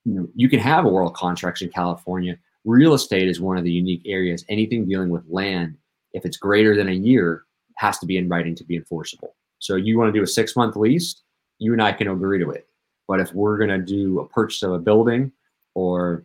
you 0.06 0.14
know, 0.14 0.28
you 0.36 0.48
can 0.50 0.60
have 0.60 0.86
oral 0.86 1.10
contracts 1.10 1.62
in 1.62 1.70
California. 1.70 2.38
Real 2.66 2.94
estate 2.94 3.28
is 3.28 3.42
one 3.42 3.58
of 3.58 3.64
the 3.64 3.72
unique 3.72 4.04
areas. 4.06 4.46
Anything 4.48 4.88
dealing 4.88 5.10
with 5.10 5.24
land, 5.28 5.76
if 6.14 6.26
it's 6.26 6.38
greater 6.38 6.76
than 6.76 6.90
a 6.90 6.94
year, 6.94 7.46
has 7.82 7.98
to 7.98 8.06
be 8.06 8.18
in 8.18 8.30
writing 8.30 8.54
to 8.54 8.64
be 8.64 8.76
enforceable. 8.76 9.36
So 9.58 9.76
you 9.76 9.98
want 9.98 10.14
to 10.14 10.18
do 10.18 10.24
a 10.24 10.28
six 10.28 10.56
month 10.56 10.76
lease, 10.76 11.24
you 11.58 11.74
and 11.74 11.82
I 11.82 11.92
can 11.92 12.08
agree 12.08 12.38
to 12.38 12.52
it. 12.52 12.68
But 13.08 13.20
if 13.20 13.34
we're 13.34 13.58
going 13.58 13.72
to 13.72 13.80
do 13.80 14.20
a 14.20 14.28
purchase 14.28 14.62
of 14.62 14.72
a 14.72 14.78
building 14.78 15.32
or 15.74 16.24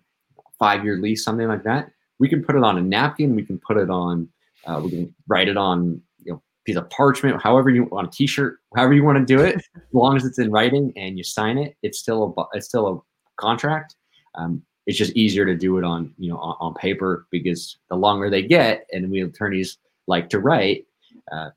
five 0.58 0.84
year 0.84 0.98
lease, 0.98 1.24
something 1.24 1.48
like 1.48 1.64
that, 1.64 1.90
we 2.18 2.28
can 2.28 2.44
put 2.44 2.56
it 2.56 2.62
on 2.62 2.76
a 2.76 2.82
napkin. 2.82 3.34
We 3.34 3.42
can 3.42 3.58
put 3.58 3.78
it 3.78 3.88
on, 3.88 4.28
uh, 4.66 4.82
we 4.84 4.90
can 4.90 5.14
write 5.28 5.48
it 5.48 5.56
on, 5.56 6.02
you 6.18 6.34
know, 6.34 6.42
piece 6.66 6.76
of 6.76 6.90
parchment, 6.90 7.42
however 7.42 7.70
you 7.70 7.84
want 7.84 8.06
a 8.06 8.10
t-shirt, 8.10 8.58
however 8.76 8.92
you 8.92 9.02
want 9.02 9.16
to 9.18 9.24
do 9.24 9.42
it, 9.42 9.56
as 9.76 9.94
long 9.94 10.14
as 10.14 10.26
it's 10.26 10.38
in 10.38 10.50
writing 10.50 10.92
and 10.96 11.16
you 11.16 11.24
sign 11.24 11.56
it, 11.56 11.74
it's 11.82 11.98
still 11.98 12.34
a, 12.36 12.42
it's 12.52 12.66
still 12.66 12.86
a 12.86 13.40
contract. 13.40 13.96
Um, 14.34 14.62
it's 14.86 14.98
just 14.98 15.12
easier 15.12 15.46
to 15.46 15.56
do 15.56 15.78
it 15.78 15.84
on, 15.84 16.12
you 16.18 16.28
know, 16.28 16.36
on, 16.36 16.56
on, 16.60 16.74
paper 16.74 17.26
because 17.30 17.78
the 17.88 17.96
longer 17.96 18.28
they 18.28 18.42
get 18.42 18.86
and 18.92 19.10
we 19.10 19.22
attorneys 19.22 19.78
like 20.06 20.28
to 20.28 20.38
write, 20.38 20.86
uh, 21.32 21.50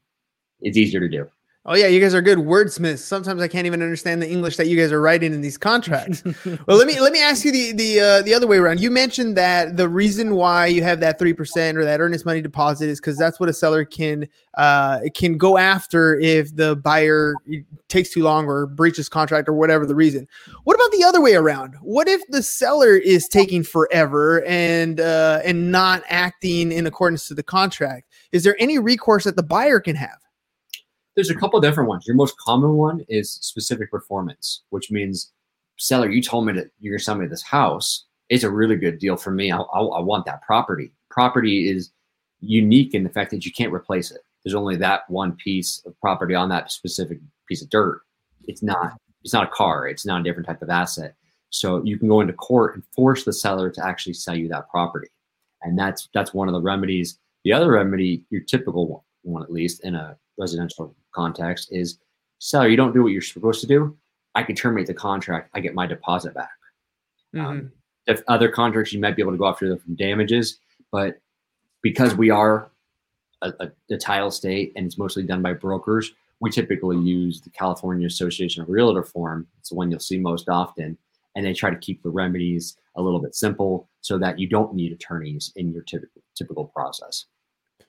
it's 0.62 0.78
easier 0.78 1.00
to 1.00 1.10
do. 1.10 1.30
Oh 1.66 1.76
yeah, 1.76 1.88
you 1.88 2.00
guys 2.00 2.16
are 2.16 2.22
good 2.22 2.38
wordsmiths. 2.38 3.00
Sometimes 3.00 3.42
I 3.42 3.48
can't 3.50 3.68
even 3.68 3.82
understand 3.82 4.22
the 4.22 4.30
English 4.30 4.56
that 4.58 4.68
you 4.68 4.76
guys 4.76 4.94
are 4.94 5.02
writing 5.02 5.34
in 5.34 5.42
these 5.42 5.58
contracts. 5.58 6.24
well, 6.66 6.78
let 6.78 6.88
me 6.88 7.00
let 7.02 7.12
me 7.12 7.22
ask 7.22 7.44
you 7.44 7.52
the 7.52 7.74
the 7.74 8.00
uh, 8.00 8.22
the 8.22 8.34
other 8.34 8.48
way 8.48 8.58
around. 8.58 8.80
You 8.80 8.90
mentioned 8.90 9.36
that 9.36 9.76
the 9.76 9.90
reason 9.90 10.36
why 10.36 10.68
you 10.68 10.82
have 10.84 11.02
that 11.02 11.20
three 11.20 11.34
percent 11.34 11.78
or 11.78 11.84
that 11.84 12.00
earnest 12.00 12.26
money 12.26 12.42
deposit 12.42 12.88
is 12.88 13.02
because 13.02 13.18
that's 13.18 13.42
what 13.42 13.50
a 13.50 13.54
seller 13.54 13.84
can 13.84 14.28
uh, 14.56 15.02
can 15.14 15.38
go 15.38 15.58
after 15.58 16.18
if 16.20 16.56
the 16.56 16.78
buyer 16.78 17.36
takes 17.90 18.10
too 18.10 18.24
long 18.24 18.48
or 18.48 18.66
breaches 18.66 19.08
contract 19.10 19.50
or 19.50 19.54
whatever 19.54 19.86
the 19.86 19.96
reason. 19.96 20.28
What 20.64 20.76
about 20.76 20.92
the 20.92 21.04
other 21.04 21.22
way 21.22 21.36
around? 21.36 21.76
What 21.82 22.08
if 22.08 22.26
the 22.30 22.42
seller 22.42 22.96
is 22.96 23.28
taking 23.28 23.64
forever 23.64 24.44
and 24.46 25.02
uh, 25.02 25.42
and 25.44 25.72
not 25.72 26.04
acting 26.08 26.72
in 26.72 26.88
accordance 26.88 27.28
to 27.28 27.36
the 27.36 27.44
contract? 27.44 28.09
Is 28.32 28.44
there 28.44 28.56
any 28.60 28.80
recourse 28.80 29.24
that 29.24 29.36
the 29.36 29.44
buyer 29.44 29.80
can 29.80 29.96
have? 29.96 30.20
there's 31.20 31.30
a 31.30 31.36
couple 31.36 31.60
different 31.60 31.90
ones. 31.90 32.08
Your 32.08 32.16
most 32.16 32.38
common 32.38 32.76
one 32.76 33.06
is 33.10 33.30
specific 33.30 33.92
performance, 33.92 34.62
which 34.70 34.90
means 34.90 35.34
seller, 35.78 36.10
you 36.10 36.22
told 36.22 36.46
me 36.46 36.54
that 36.54 36.72
you're 36.80 36.94
gonna 36.94 37.04
sell 37.04 37.16
me 37.16 37.28
this 37.28 37.44
house. 37.44 38.06
It's 38.30 38.46
a 38.46 38.50
really 38.50 38.78
good 38.78 39.00
deal 39.00 39.18
for 39.18 39.32
me. 39.32 39.52
I, 39.52 39.58
I, 39.58 39.80
I 39.82 40.00
want 40.00 40.26
that 40.28 40.42
property. 40.44 40.94
Property 41.10 41.70
is 41.70 41.92
unique 42.40 42.94
in 42.94 43.04
the 43.04 43.10
fact 43.10 43.32
that 43.32 43.46
you 43.46 43.52
can't 43.52 43.74
replace 43.74 44.12
it. 44.12 44.22
There's 44.44 44.56
only 44.56 44.78
that 44.78 45.10
one 45.10 45.34
piece 45.36 45.84
of 45.86 46.00
property 46.00 46.36
on 46.36 46.48
that 46.50 46.72
specific 46.72 47.20
piece 47.50 47.62
of 47.62 47.70
dirt. 47.70 48.02
It's 48.48 48.64
not. 48.64 48.94
It's 49.22 49.34
not 49.34 49.44
a 49.44 49.52
car. 49.52 49.90
It's 49.90 50.06
not 50.06 50.22
a 50.22 50.24
different 50.24 50.48
type 50.48 50.62
of 50.62 50.70
asset. 50.70 51.16
So 51.50 51.84
you 51.84 52.00
can 52.00 52.08
go 52.08 52.22
into 52.22 52.32
court 52.32 52.76
and 52.76 52.84
force 52.96 53.26
the 53.26 53.34
seller 53.34 53.70
to 53.72 53.86
actually 53.86 54.14
sell 54.14 54.38
you 54.38 54.48
that 54.48 54.70
property, 54.70 55.10
and 55.64 55.78
that's 55.78 56.08
that's 56.14 56.34
one 56.34 56.48
of 56.48 56.54
the 56.54 56.62
remedies. 56.62 57.20
The 57.50 57.56
other 57.56 57.72
remedy, 57.72 58.24
your 58.30 58.42
typical 58.42 58.88
one, 58.88 59.02
one 59.24 59.42
at 59.42 59.52
least 59.52 59.84
in 59.84 59.96
a 59.96 60.16
residential 60.38 60.96
context 61.16 61.70
is 61.72 61.98
seller, 62.38 62.68
you 62.68 62.78
don't 62.78 62.94
do 62.94 63.02
what 63.02 63.12
you're 63.12 63.24
supposed 63.24 63.60
to 63.62 63.66
do. 63.66 63.98
I 64.36 64.44
can 64.44 64.56
terminate 64.56 64.86
the 64.86 64.94
contract. 64.94 65.50
I 65.56 65.60
get 65.60 65.74
my 65.74 65.88
deposit 65.88 66.36
back. 66.36 66.52
Um, 67.34 67.40
mm-hmm. 67.40 67.50
Um, 67.50 67.72
if 68.06 68.22
other 68.28 68.50
contracts, 68.50 68.94
you 68.94 69.00
might 69.00 69.16
be 69.16 69.24
able 69.24 69.32
to 69.32 69.38
go 69.40 69.48
after 69.48 69.68
them 69.68 69.80
from 69.80 69.96
damages, 69.96 70.60
but 70.92 71.22
because 71.82 72.14
we 72.14 72.30
are 72.30 72.70
a, 73.42 73.52
a, 73.60 73.72
a 73.90 73.98
title 73.98 74.30
state 74.30 74.72
and 74.76 74.86
it's 74.86 75.00
mostly 75.00 75.24
done 75.24 75.42
by 75.42 75.54
brokers, 75.54 76.12
we 76.42 76.52
typically 76.52 77.00
use 77.00 77.42
the 77.42 77.50
California 77.50 78.06
Association 78.06 78.62
of 78.62 78.70
Realtor 78.70 79.02
form. 79.02 79.48
It's 79.58 79.70
the 79.70 79.76
one 79.76 79.90
you'll 79.90 80.02
see 80.02 80.20
most 80.20 80.50
often. 80.50 81.00
And 81.36 81.44
they 81.44 81.54
try 81.54 81.72
to 81.72 81.78
keep 81.78 82.04
the 82.04 82.12
remedies 82.12 82.78
a 82.96 83.02
little 83.02 83.20
bit 83.20 83.34
simple 83.34 83.90
so 84.02 84.20
that 84.20 84.38
you 84.38 84.48
don't 84.48 84.76
need 84.76 84.92
attorneys 84.92 85.52
in 85.56 85.74
your 85.74 85.82
typical 85.82 86.22
typical 86.36 86.66
process. 86.66 87.26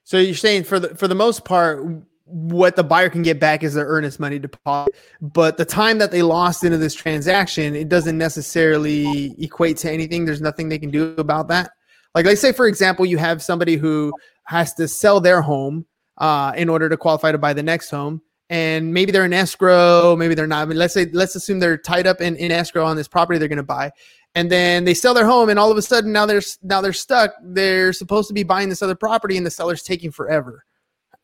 So 0.05 0.19
you're 0.19 0.35
saying 0.35 0.65
for 0.65 0.81
the 0.81 0.95
for 0.97 1.09
the 1.09 1.15
most 1.15 1.45
part, 1.45 1.85
what 2.25 2.77
the 2.77 2.85
buyer 2.85 3.11
can 3.11 3.23
get 3.23 3.41
back 3.41 3.63
is 3.63 3.75
their 3.75 3.87
earnest 3.87 4.21
money 4.21 4.39
deposit. 4.39 4.95
But 5.21 5.57
the 5.57 5.65
time 5.65 5.99
that 5.99 6.11
they 6.11 6.23
lost 6.23 6.65
into 6.65 6.79
this 6.79 6.95
transaction, 6.95 7.75
it 7.75 7.89
doesn't 7.89 8.17
necessarily 8.17 9.35
equate 9.43 9.77
to 9.79 9.91
anything. 9.91 10.25
There's 10.25 10.41
nothing 10.41 10.69
they 10.69 10.79
can 10.79 10.91
do 10.91 11.15
about 11.19 11.49
that. 11.49 11.73
Like, 12.15 12.27
let's 12.27 12.41
say, 12.41 12.53
for 12.53 12.67
example, 12.67 13.07
you 13.07 13.19
have 13.19 13.43
somebody 13.43 13.77
who 13.77 14.13
has 14.45 14.75
to 14.75 14.89
sell 14.89 15.21
their 15.21 15.43
home 15.43 15.87
uh, 16.19 16.53
in 16.57 16.69
order 16.69 16.89
to 16.89 16.97
qualify 16.97 17.33
to 17.33 17.39
buy 17.39 17.53
the 17.53 17.63
next 17.63 17.91
home. 17.91 18.23
And 18.49 18.93
maybe 18.93 19.13
they're 19.13 19.25
in 19.25 19.33
escrow, 19.33 20.17
maybe 20.17 20.35
they're 20.35 20.47
not. 20.47 20.63
I 20.63 20.65
mean, 20.65 20.77
let's 20.77 20.93
say, 20.93 21.07
let's 21.13 21.37
assume 21.37 21.61
they're 21.61 21.79
tied 21.79 22.09
up 22.09 22.21
in, 22.21 22.35
in 22.35 22.51
escrow 22.51 22.85
on 22.85 22.97
this 22.97 23.07
property 23.07 23.39
they're 23.39 23.47
going 23.47 23.59
to 23.59 23.63
buy. 23.63 23.93
And 24.37 24.51
then 24.51 24.85
they 24.85 24.95
sell 24.95 25.13
their 25.13 25.27
home, 25.27 25.49
and 25.49 25.59
all 25.59 25.73
of 25.73 25.77
a 25.77 25.83
sudden 25.83 26.13
now 26.13 26.25
they're 26.25 26.43
now 26.63 26.81
they're 26.81 26.93
stuck. 26.93 27.33
They're 27.43 27.93
supposed 27.93 28.29
to 28.29 28.35
be 28.35 28.45
buying 28.45 28.69
this 28.69 28.83
other 28.83 28.95
property, 28.95 29.37
and 29.37 29.45
the 29.45 29.51
seller's 29.51 29.83
taking 29.83 30.13
forever 30.13 30.65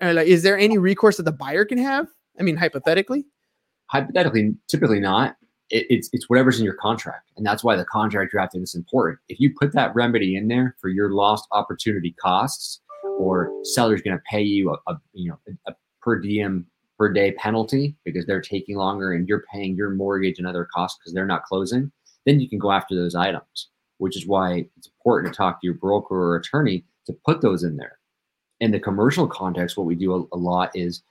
uh, 0.00 0.12
like, 0.14 0.26
is 0.26 0.42
there 0.42 0.58
any 0.58 0.78
recourse 0.78 1.16
that 1.16 1.24
the 1.24 1.32
buyer 1.32 1.64
can 1.64 1.78
have? 1.78 2.08
I 2.38 2.42
mean, 2.42 2.56
hypothetically. 2.56 3.24
Hypothetically, 3.86 4.54
typically 4.68 5.00
not. 5.00 5.36
It, 5.70 5.86
it's 5.88 6.10
it's 6.12 6.28
whatever's 6.28 6.58
in 6.58 6.64
your 6.64 6.74
contract, 6.74 7.32
and 7.36 7.44
that's 7.44 7.64
why 7.64 7.76
the 7.76 7.84
contract 7.84 8.30
drafting 8.30 8.62
is 8.62 8.74
important. 8.74 9.18
If 9.28 9.40
you 9.40 9.52
put 9.58 9.72
that 9.72 9.94
remedy 9.94 10.36
in 10.36 10.48
there 10.48 10.76
for 10.80 10.88
your 10.88 11.12
lost 11.12 11.48
opportunity 11.50 12.14
costs, 12.20 12.80
or 13.18 13.50
seller's 13.64 14.02
going 14.02 14.16
to 14.16 14.22
pay 14.30 14.42
you 14.42 14.70
a, 14.70 14.92
a 14.92 15.00
you 15.12 15.30
know 15.30 15.38
a, 15.48 15.70
a 15.70 15.74
per 16.00 16.20
diem 16.20 16.66
per 16.98 17.12
day 17.12 17.32
penalty 17.32 17.96
because 18.04 18.26
they're 18.26 18.40
taking 18.40 18.76
longer 18.76 19.12
and 19.12 19.28
you're 19.28 19.44
paying 19.52 19.76
your 19.76 19.90
mortgage 19.90 20.38
and 20.38 20.46
other 20.46 20.66
costs 20.72 20.98
because 20.98 21.12
they're 21.12 21.26
not 21.26 21.44
closing, 21.44 21.90
then 22.26 22.40
you 22.40 22.48
can 22.48 22.58
go 22.58 22.70
after 22.70 22.94
those 22.94 23.14
items. 23.14 23.68
Which 23.98 24.14
is 24.14 24.26
why 24.26 24.66
it's 24.76 24.88
important 24.88 25.32
to 25.32 25.36
talk 25.36 25.58
to 25.58 25.64
your 25.66 25.72
broker 25.72 26.14
or 26.14 26.36
attorney 26.36 26.84
to 27.06 27.14
put 27.24 27.40
those 27.40 27.64
in 27.64 27.78
there 27.78 27.98
in 28.60 28.70
the 28.70 28.80
commercial 28.80 29.26
context, 29.26 29.76
what 29.76 29.86
we 29.86 29.94
do 29.94 30.14
a, 30.14 30.36
a 30.36 30.38
lot 30.38 30.70
is 30.74 31.02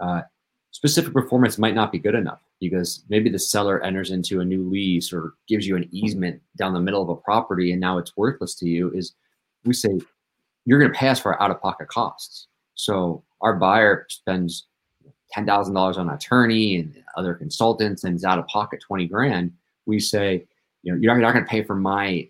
uh, 0.00 0.22
specific 0.70 1.12
performance 1.12 1.58
might 1.58 1.74
not 1.74 1.92
be 1.92 1.98
good 1.98 2.14
enough 2.14 2.40
because 2.60 3.04
maybe 3.08 3.28
the 3.28 3.38
seller 3.38 3.82
enters 3.82 4.10
into 4.10 4.40
a 4.40 4.44
new 4.44 4.68
lease 4.68 5.12
or 5.12 5.34
gives 5.46 5.66
you 5.66 5.76
an 5.76 5.88
easement 5.92 6.40
down 6.56 6.72
the 6.72 6.80
middle 6.80 7.02
of 7.02 7.08
a 7.08 7.16
property 7.16 7.72
and 7.72 7.80
now 7.80 7.98
it's 7.98 8.16
worthless 8.16 8.54
to 8.54 8.68
you. 8.68 8.90
Is 8.92 9.14
we 9.64 9.74
say 9.74 9.98
you're 10.64 10.78
going 10.78 10.92
to 10.92 10.98
pay 10.98 11.08
us 11.08 11.20
for 11.20 11.40
out 11.42 11.50
of 11.50 11.60
pocket 11.60 11.88
costs. 11.88 12.46
So 12.74 13.22
our 13.42 13.54
buyer 13.54 14.06
spends 14.08 14.66
ten 15.30 15.46
thousand 15.46 15.74
dollars 15.74 15.98
on 15.98 16.08
an 16.08 16.14
attorney 16.14 16.76
and 16.76 17.02
other 17.16 17.34
consultants 17.34 18.04
and 18.04 18.16
is 18.16 18.24
out 18.24 18.38
of 18.38 18.46
pocket 18.46 18.80
twenty 18.80 19.06
grand. 19.06 19.52
We 19.86 20.00
say, 20.00 20.46
you 20.84 20.92
know, 20.92 20.98
you're 21.00 21.12
not, 21.14 21.20
not 21.20 21.32
going 21.32 21.44
to 21.44 21.50
pay 21.50 21.64
for 21.64 21.74
my, 21.74 22.28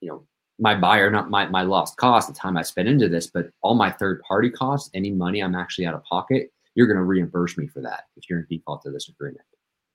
you 0.00 0.08
know, 0.08 0.24
my 0.58 0.74
buyer, 0.74 1.10
not 1.10 1.30
my, 1.30 1.46
my 1.46 1.62
lost 1.62 1.96
cost, 1.96 2.28
the 2.28 2.34
time 2.34 2.56
I 2.56 2.62
spent 2.62 2.88
into 2.88 3.08
this, 3.08 3.28
but 3.28 3.50
all 3.62 3.74
my 3.74 3.90
third 3.90 4.20
party 4.22 4.50
costs, 4.50 4.90
any 4.94 5.10
money 5.10 5.40
I'm 5.40 5.54
actually 5.54 5.86
out 5.86 5.94
of 5.94 6.02
pocket, 6.04 6.52
you're 6.74 6.86
going 6.86 6.96
to 6.96 7.04
reimburse 7.04 7.56
me 7.56 7.66
for 7.66 7.80
that 7.82 8.04
if 8.16 8.28
you're 8.28 8.40
in 8.40 8.46
default 8.50 8.82
to 8.82 8.90
this 8.90 9.08
agreement. 9.08 9.46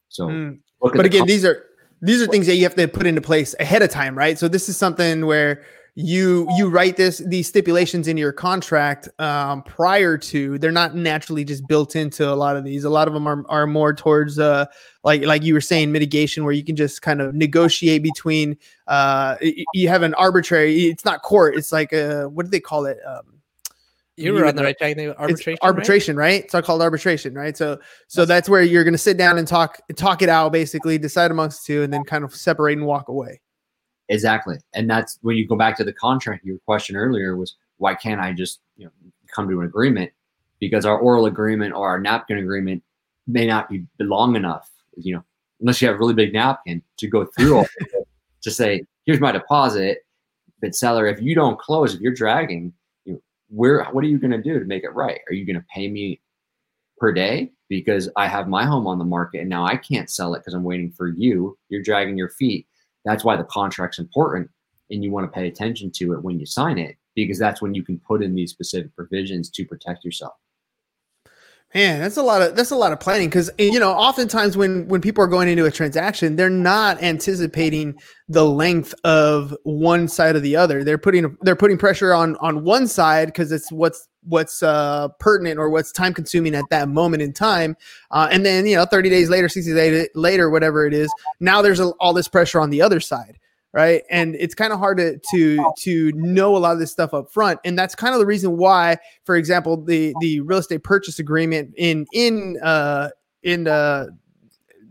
So, 0.09 0.27
mm. 0.27 0.59
but 0.79 1.05
again, 1.05 1.25
these 1.25 1.43
are 1.43 1.65
these 2.01 2.21
are 2.21 2.27
things 2.27 2.45
that 2.47 2.55
you 2.55 2.63
have 2.63 2.75
to 2.75 2.87
put 2.87 3.07
into 3.07 3.21
place 3.21 3.55
ahead 3.59 3.81
of 3.81 3.89
time, 3.89 4.17
right? 4.17 4.37
So 4.37 4.47
this 4.47 4.69
is 4.69 4.77
something 4.77 5.25
where 5.25 5.63
you 5.97 6.45
you 6.57 6.67
write 6.69 6.97
this 6.97 7.19
these 7.19 7.47
stipulations 7.47 8.09
in 8.09 8.17
your 8.17 8.33
contract 8.33 9.07
um, 9.17 9.63
prior 9.63 10.17
to 10.17 10.57
they're 10.59 10.69
not 10.69 10.93
naturally 10.93 11.45
just 11.45 11.65
built 11.69 11.95
into 11.95 12.29
a 12.29 12.35
lot 12.35 12.57
of 12.57 12.65
these 12.65 12.83
a 12.83 12.89
lot 12.89 13.07
of 13.07 13.13
them 13.13 13.25
are, 13.25 13.45
are 13.47 13.65
more 13.65 13.93
towards 13.93 14.37
uh, 14.37 14.65
like 15.05 15.23
like 15.23 15.41
you 15.41 15.53
were 15.53 15.61
saying 15.61 15.93
mitigation 15.93 16.43
where 16.43 16.51
you 16.51 16.65
can 16.65 16.75
just 16.75 17.01
kind 17.01 17.21
of 17.21 17.33
negotiate 17.33 18.03
between 18.03 18.57
uh, 18.87 19.37
you 19.73 19.87
have 19.87 20.03
an 20.03 20.13
arbitrary 20.15 20.87
it's 20.87 21.05
not 21.05 21.21
court 21.21 21.55
it's 21.55 21.71
like 21.71 21.93
a 21.93 22.27
what 22.27 22.45
do 22.45 22.49
they 22.49 22.59
call 22.59 22.85
it 22.85 22.97
um, 23.07 23.21
you 24.17 24.33
were 24.33 24.45
on 24.45 24.55
the 24.55 24.63
right 24.63 24.77
track. 24.77 24.97
Arbitration, 24.97 25.59
arbitration, 25.61 26.15
right? 26.15 26.23
right? 26.23 26.43
It's 26.43 26.65
called 26.65 26.81
arbitration, 26.81 27.33
right? 27.33 27.55
So, 27.55 27.79
so 28.07 28.21
that's, 28.21 28.29
that's 28.29 28.49
where 28.49 28.61
you're 28.61 28.85
going 28.85 28.93
to 28.93 28.97
sit 28.97 29.17
down 29.17 29.37
and 29.37 29.45
talk, 29.45 29.81
talk 29.97 30.21
it 30.21 30.29
out, 30.29 30.53
basically, 30.53 30.97
decide 30.97 31.31
amongst 31.31 31.65
two, 31.65 31.83
and 31.83 31.91
then 31.91 32.05
kind 32.05 32.23
of 32.23 32.33
separate 32.33 32.77
and 32.77 32.87
walk 32.87 33.09
away. 33.09 33.41
Exactly. 34.09 34.57
And 34.73 34.89
that's 34.89 35.17
when 35.21 35.35
you 35.35 35.47
go 35.47 35.55
back 35.55 35.75
to 35.77 35.83
the 35.83 35.93
contract, 35.93 36.45
your 36.45 36.57
question 36.59 36.95
earlier 36.95 37.35
was 37.35 37.55
why 37.77 37.95
can't 37.95 38.21
I 38.21 38.33
just, 38.33 38.61
you 38.77 38.85
know, 38.85 38.91
come 39.33 39.49
to 39.49 39.59
an 39.59 39.65
agreement? 39.65 40.11
Because 40.59 40.85
our 40.85 40.97
oral 40.97 41.25
agreement 41.25 41.73
or 41.73 41.87
our 41.87 41.99
napkin 41.99 42.37
agreement 42.37 42.83
may 43.27 43.45
not 43.45 43.69
be 43.69 43.85
long 43.99 44.35
enough. 44.35 44.69
You 44.97 45.15
know, 45.15 45.23
unless 45.59 45.81
you 45.81 45.87
have 45.87 45.95
a 45.95 45.99
really 45.99 46.13
big 46.13 46.33
napkin 46.33 46.81
to 46.97 47.07
go 47.07 47.25
through 47.25 47.57
all 47.57 47.67
to 48.41 48.51
say, 48.51 48.83
here's 49.05 49.19
my 49.19 49.31
deposit. 49.31 50.05
But 50.61 50.75
seller, 50.75 51.07
if 51.07 51.21
you 51.21 51.35
don't 51.35 51.59
close, 51.59 51.93
if 51.93 52.01
you're 52.01 52.13
dragging, 52.13 52.73
you 53.03 53.21
where 53.49 53.83
what 53.85 54.03
are 54.03 54.07
you 54.07 54.19
going 54.19 54.31
to 54.31 54.41
do 54.41 54.59
to 54.59 54.65
make 54.65 54.83
it 54.83 54.93
right? 54.93 55.19
Are 55.29 55.33
you 55.33 55.45
going 55.45 55.59
to 55.59 55.65
pay 55.73 55.89
me 55.89 56.21
per 56.97 57.11
day 57.11 57.51
because 57.67 58.09
I 58.15 58.27
have 58.27 58.47
my 58.47 58.65
home 58.65 58.87
on 58.87 58.99
the 58.99 59.05
market 59.05 59.41
and 59.41 59.49
now 59.49 59.65
I 59.65 59.75
can't 59.75 60.09
sell 60.09 60.33
it 60.33 60.39
because 60.39 60.53
I'm 60.53 60.63
waiting 60.63 60.91
for 60.91 61.07
you? 61.07 61.57
You're 61.69 61.81
dragging 61.81 62.17
your 62.17 62.29
feet. 62.29 62.67
That's 63.05 63.23
why 63.23 63.37
the 63.37 63.43
contract's 63.45 63.99
important, 63.99 64.49
and 64.89 65.03
you 65.03 65.11
want 65.11 65.31
to 65.31 65.31
pay 65.31 65.47
attention 65.47 65.91
to 65.91 66.13
it 66.13 66.23
when 66.23 66.39
you 66.39 66.45
sign 66.45 66.77
it 66.77 66.97
because 67.15 67.39
that's 67.39 67.61
when 67.61 67.73
you 67.73 67.83
can 67.83 67.99
put 67.99 68.21
in 68.21 68.35
these 68.35 68.51
specific 68.51 68.93
provisions 68.95 69.49
to 69.51 69.65
protect 69.65 70.03
yourself. 70.03 70.33
Man, 71.73 71.99
that's 71.99 72.15
a 72.15 72.23
lot 72.23 72.41
of 72.41 72.55
that's 72.55 72.71
a 72.71 72.75
lot 72.75 72.93
of 72.93 73.01
planning 73.01 73.27
because 73.27 73.51
you 73.57 73.79
know 73.79 73.91
oftentimes 73.91 74.55
when 74.55 74.87
when 74.87 75.01
people 75.01 75.21
are 75.23 75.27
going 75.27 75.49
into 75.49 75.65
a 75.65 75.71
transaction, 75.71 76.37
they're 76.37 76.49
not 76.49 77.01
anticipating 77.03 77.99
the 78.29 78.45
length 78.45 78.95
of 79.03 79.55
one 79.63 80.07
side 80.07 80.37
or 80.37 80.39
the 80.39 80.55
other. 80.55 80.85
They're 80.85 80.97
putting 80.97 81.35
they're 81.41 81.55
putting 81.55 81.77
pressure 81.77 82.13
on 82.13 82.37
on 82.37 82.63
one 82.63 82.87
side 82.87 83.27
because 83.27 83.51
it's 83.51 83.71
what's 83.73 84.07
what's 84.25 84.63
uh, 84.63 85.09
pertinent 85.19 85.59
or 85.59 85.69
what's 85.69 85.91
time 85.91 86.13
consuming 86.13 86.55
at 86.55 86.65
that 86.69 86.89
moment 86.89 87.21
in 87.21 87.33
time, 87.33 87.77
uh, 88.11 88.27
and 88.31 88.45
then 88.45 88.65
you 88.65 88.75
know 88.75 88.85
thirty 88.85 89.09
days 89.09 89.29
later, 89.29 89.49
sixty 89.49 89.73
days 89.73 90.07
later, 90.15 90.49
whatever 90.49 90.85
it 90.85 90.93
is, 90.93 91.13
now 91.39 91.61
there's 91.61 91.79
a, 91.79 91.89
all 91.99 92.13
this 92.13 92.27
pressure 92.27 92.59
on 92.59 92.69
the 92.69 92.81
other 92.81 92.99
side 92.99 93.39
right? 93.75 94.03
And 94.09 94.35
it's 94.35 94.55
kind 94.55 94.71
of 94.71 94.79
hard 94.79 94.97
to 94.99 95.19
to 95.31 95.73
to 95.79 96.11
know 96.13 96.55
a 96.55 96.59
lot 96.59 96.71
of 96.71 96.79
this 96.79 96.93
stuff 96.93 97.13
up 97.13 97.29
front 97.29 97.59
and 97.65 97.77
that's 97.77 97.93
kind 97.93 98.13
of 98.13 98.19
the 98.19 98.25
reason 98.25 98.55
why 98.55 98.97
for 99.25 99.35
example 99.35 99.75
the 99.83 100.15
the 100.21 100.39
real 100.39 100.59
estate 100.59 100.83
purchase 100.83 101.19
agreement 101.19 101.73
in 101.75 102.07
in 102.13 102.57
uh 102.63 103.09
in 103.43 103.67
uh 103.67 104.05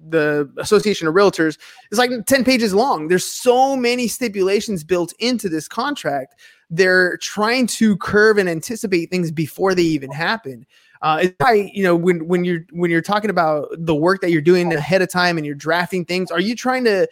the 0.07 0.51
association 0.59 1.09
of 1.09 1.15
realtors 1.15 1.59
is 1.91 1.99
like 1.99 2.11
10 2.27 2.45
pages 2.45 2.75
long. 2.75 3.09
There's 3.09 3.25
so 3.25 3.75
many 3.75 4.07
stipulations 4.07 4.85
built 4.85 5.15
into 5.19 5.49
this 5.49 5.67
contract 5.67 6.35
they're 6.71 7.17
trying 7.19 7.67
to 7.67 7.97
curve 7.99 8.39
and 8.39 8.49
anticipate 8.49 9.11
things 9.11 9.31
before 9.31 9.75
they 9.75 9.83
even 9.83 10.11
happen 10.11 10.67
uh, 11.03 11.19
it's 11.23 11.35
why 11.39 11.71
you 11.75 11.83
know 11.83 11.95
when 11.95 12.27
when 12.27 12.45
you're 12.45 12.65
when 12.73 12.91
you're 12.91 13.03
talking 13.03 13.31
about 13.31 13.69
the 13.77 13.95
work 13.95 14.21
that 14.21 14.31
you're 14.31 14.41
doing 14.41 14.73
ahead 14.73 15.03
of 15.03 15.09
time 15.11 15.37
and 15.37 15.45
you're 15.45 15.55
drafting 15.55 16.05
things 16.05 16.31
are 16.31 16.41
you 16.41 16.57
trying 16.57 16.85
to 16.85 17.07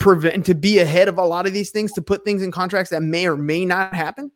prevent 0.00 0.46
to 0.46 0.54
be 0.54 0.80
ahead 0.80 1.06
of 1.06 1.18
a 1.18 1.24
lot 1.24 1.46
of 1.46 1.52
these 1.52 1.70
things 1.70 1.92
to 1.92 2.02
put 2.02 2.24
things 2.24 2.42
in 2.42 2.50
contracts 2.50 2.90
that 2.90 3.02
may 3.02 3.28
or 3.28 3.36
may 3.36 3.64
not 3.64 3.94
happen? 3.94 4.32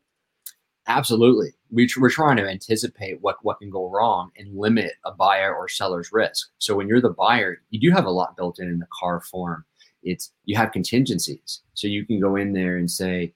Absolutely. 0.87 1.55
We, 1.71 1.89
we're 1.99 2.11
trying 2.11 2.37
to 2.37 2.49
anticipate 2.49 3.21
what, 3.23 3.39
what 3.43 3.59
can 3.59 3.71
go 3.71 3.89
wrong 3.89 4.31
and 4.37 4.57
limit 4.57 4.93
a 5.05 5.13
buyer 5.13 5.53
or 5.53 5.67
seller's 5.67 6.11
risk. 6.13 6.51
So 6.59 6.77
when 6.77 6.87
you're 6.87 7.01
the 7.01 7.11
buyer, 7.11 7.63
you 7.71 7.81
do 7.81 7.91
have 7.91 8.05
a 8.05 8.11
lot 8.11 8.37
built 8.37 8.61
in 8.61 8.69
in 8.69 8.79
the 8.79 8.87
CAR 9.01 9.21
form. 9.21 9.65
It's 10.03 10.31
you 10.45 10.57
have 10.57 10.73
contingencies. 10.73 11.63
So 11.73 11.89
you 11.89 12.05
can 12.05 12.21
go 12.21 12.37
in 12.37 12.53
there 12.53 12.77
and 12.77 12.91
say, 12.91 13.33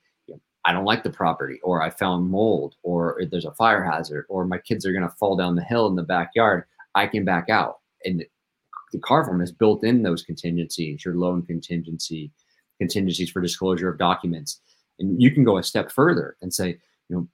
I 0.69 0.73
don't 0.73 0.85
like 0.85 1.03
the 1.03 1.09
property, 1.09 1.59
or 1.63 1.81
I 1.81 1.89
found 1.89 2.29
mold, 2.29 2.75
or 2.83 3.23
there's 3.31 3.47
a 3.47 3.55
fire 3.55 3.83
hazard, 3.83 4.27
or 4.29 4.45
my 4.45 4.59
kids 4.59 4.85
are 4.85 4.93
going 4.93 5.03
to 5.03 5.17
fall 5.17 5.35
down 5.35 5.55
the 5.57 5.65
hill 5.65 5.87
in 5.87 5.97
the 5.97 6.03
backyard. 6.03 6.65
I 6.95 7.07
can 7.07 7.25
back 7.25 7.49
out. 7.49 7.79
And 8.05 8.23
the 8.93 8.99
CAR 8.99 9.25
form 9.25 9.41
has 9.41 9.51
built 9.51 9.83
in 9.83 10.03
those 10.03 10.23
contingencies, 10.23 11.07
your 11.07 11.15
loan 11.15 11.41
contingency, 11.41 12.31
contingencies 12.77 13.31
for 13.31 13.41
disclosure 13.41 13.89
of 13.89 13.97
documents. 13.97 14.61
And 14.99 15.19
you 15.23 15.31
can 15.31 15.43
go 15.43 15.57
a 15.57 15.63
step 15.63 15.91
further 15.91 16.37
and 16.43 16.53
say, 16.53 16.79
you 17.09 17.17
know, 17.17 17.29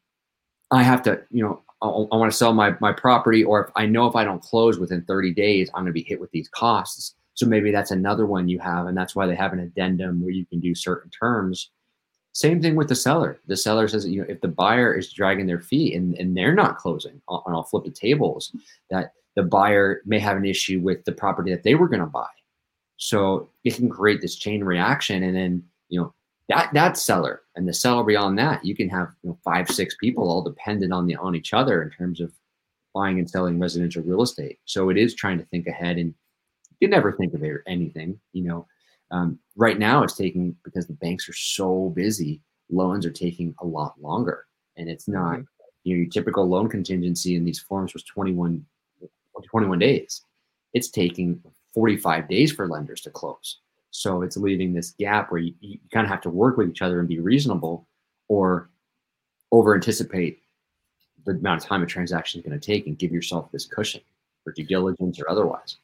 I 0.71 0.85
have 0.85 1.03
to, 1.03 1.21
you 1.33 1.43
know, 1.43 1.61
I, 1.83 1.89
I 1.89 2.17
want 2.17 2.31
to 2.31 2.39
sell 2.39 2.53
my, 2.53 2.77
my 2.81 2.93
property, 2.93 3.43
or 3.43 3.65
if 3.65 3.73
I 3.75 3.85
know 3.85 4.07
if 4.07 4.15
I 4.15 4.23
don't 4.23 4.43
close 4.43 4.79
within 4.79 5.03
30 5.07 5.35
days, 5.35 5.71
I'm 5.75 5.83
going 5.83 5.87
to 5.87 5.93
be 5.93 6.05
hit 6.05 6.21
with 6.21 6.31
these 6.31 6.49
costs. 6.51 7.17
So 7.35 7.47
maybe 7.47 7.73
that's 7.73 7.91
another 7.91 8.27
one 8.27 8.49
you 8.49 8.61
have. 8.61 8.87
And 8.87 8.97
that's 8.97 9.17
why 9.17 9.27
they 9.27 9.35
have 9.35 9.53
an 9.53 9.59
addendum 9.59 10.23
where 10.23 10.31
you 10.31 10.47
can 10.47 10.61
do 10.61 10.73
certain 10.73 11.11
terms. 11.11 11.71
Same 12.35 12.61
thing 12.61 12.75
with 12.75 12.89
the 12.89 12.97
seller. 12.97 13.39
The 13.47 13.57
seller 13.57 13.87
says, 13.87 14.07
you 14.07 14.21
know, 14.21 14.27
if 14.29 14.41
the 14.41 14.49
buyer 14.49 14.93
is 14.93 15.13
dragging 15.13 15.47
their 15.47 15.61
feet 15.61 15.95
and, 15.95 16.15
and 16.17 16.37
they're 16.37 16.55
not 16.55 16.79
closing, 16.79 17.13
and 17.13 17.23
I'll 17.29 17.63
flip 17.63 17.85
the 17.85 17.91
tables, 17.91 18.55
that 18.91 19.13
the 19.37 19.45
buyer 19.45 20.03
may 20.05 20.19
have 20.19 20.37
an 20.37 20.45
issue 20.45 20.81
with 20.81 21.05
the 21.05 21.13
property 21.13 21.53
that 21.53 21.63
they 21.63 21.77
were 21.77 21.89
going 21.89 22.01
to 22.01 22.07
buy. 22.07 22.29
So 22.97 23.49
it 23.63 23.77
can 23.77 23.89
create 23.89 24.21
this 24.21 24.35
chain 24.35 24.65
reaction, 24.65 25.23
and 25.23 25.37
then 25.37 25.63
you 25.89 26.01
know 26.01 26.13
that 26.49 26.73
that 26.75 26.97
seller 26.97 27.43
and 27.55 27.69
the 27.69 27.73
seller 27.73 28.05
beyond 28.05 28.39
that, 28.39 28.65
you 28.65 28.75
can 28.75 28.89
have 28.89 29.09
you 29.23 29.31
know, 29.31 29.39
five, 29.45 29.69
six 29.69 29.97
people 30.01 30.29
all 30.29 30.43
dependent 30.43 30.93
on 30.93 31.07
the 31.07 31.17
on 31.17 31.35
each 31.35 31.53
other 31.53 31.83
in 31.83 31.91
terms 31.91 32.21
of 32.21 32.33
buying 32.95 33.19
and 33.19 33.29
selling 33.29 33.59
residential 33.59 34.03
real 34.03 34.23
estate. 34.23 34.59
So 34.65 34.91
it 34.91 34.97
is 34.97 35.15
trying 35.15 35.39
to 35.39 35.45
think 35.47 35.67
ahead, 35.67 35.99
and 35.99 36.15
you 36.81 36.89
never 36.89 37.13
think 37.13 37.35
of 37.35 37.45
anything. 37.67 38.19
You 38.33 38.45
know, 38.45 38.67
um, 39.11 39.39
right 39.57 39.79
now 39.79 40.03
it's 40.03 40.17
taking 40.17 40.57
because 40.65 40.87
the 40.87 40.95
banks 40.95 41.29
are 41.29 41.35
so 41.35 41.91
busy. 41.91 42.41
Loans 42.71 43.05
are 43.07 43.11
taking 43.11 43.55
a 43.61 43.67
lot 43.67 43.95
longer, 44.01 44.47
and 44.77 44.89
it's 44.89 45.09
not. 45.09 45.35
Mm-hmm. 45.35 45.43
You 45.85 45.97
know, 45.97 46.01
your 46.01 46.11
typical 46.11 46.49
loan 46.49 46.71
contingency 46.71 47.37
in 47.37 47.45
these 47.45 47.61
forms 47.61 47.93
was 47.93 48.05
21 48.05 48.65
21 49.43 49.79
days. 49.79 50.23
It's 50.73 50.89
taking 50.89 51.43
45 51.75 52.29
days 52.29 52.53
for 52.53 52.69
lenders 52.69 53.01
to 53.03 53.11
close. 53.11 53.59
So 53.91 54.23
it's 54.23 54.37
leaving 54.37 54.73
this 54.73 54.93
gap 54.93 55.31
where 55.31 55.41
you, 55.41 55.55
you 55.61 55.79
kind 55.93 56.05
of 56.05 56.11
have 56.11 56.21
to 56.23 56.31
work 56.31 56.57
with 56.57 56.69
each 56.69 56.83
other 56.83 56.99
and 56.99 57.09
be 57.09 57.21
reasonable 57.21 57.87
or 58.29 58.71
over 59.53 59.75
anticipate 59.75 60.41
the 61.25 61.33
amount 61.33 61.63
of 61.63 61.69
time 61.69 61.83
a 61.83 61.87
transaction 61.87 62.41
is 62.41 62.47
going 62.47 62.59
to 62.59 62.67
take 62.67 62.87
and 62.87 62.99
give 62.99 63.13
yourself 63.13 63.51
this 63.53 63.67
cushion 63.67 64.01
for 64.43 64.53
due 64.53 64.65
diligence 64.65 65.21
or 65.21 65.31
otherwise. 65.31 65.77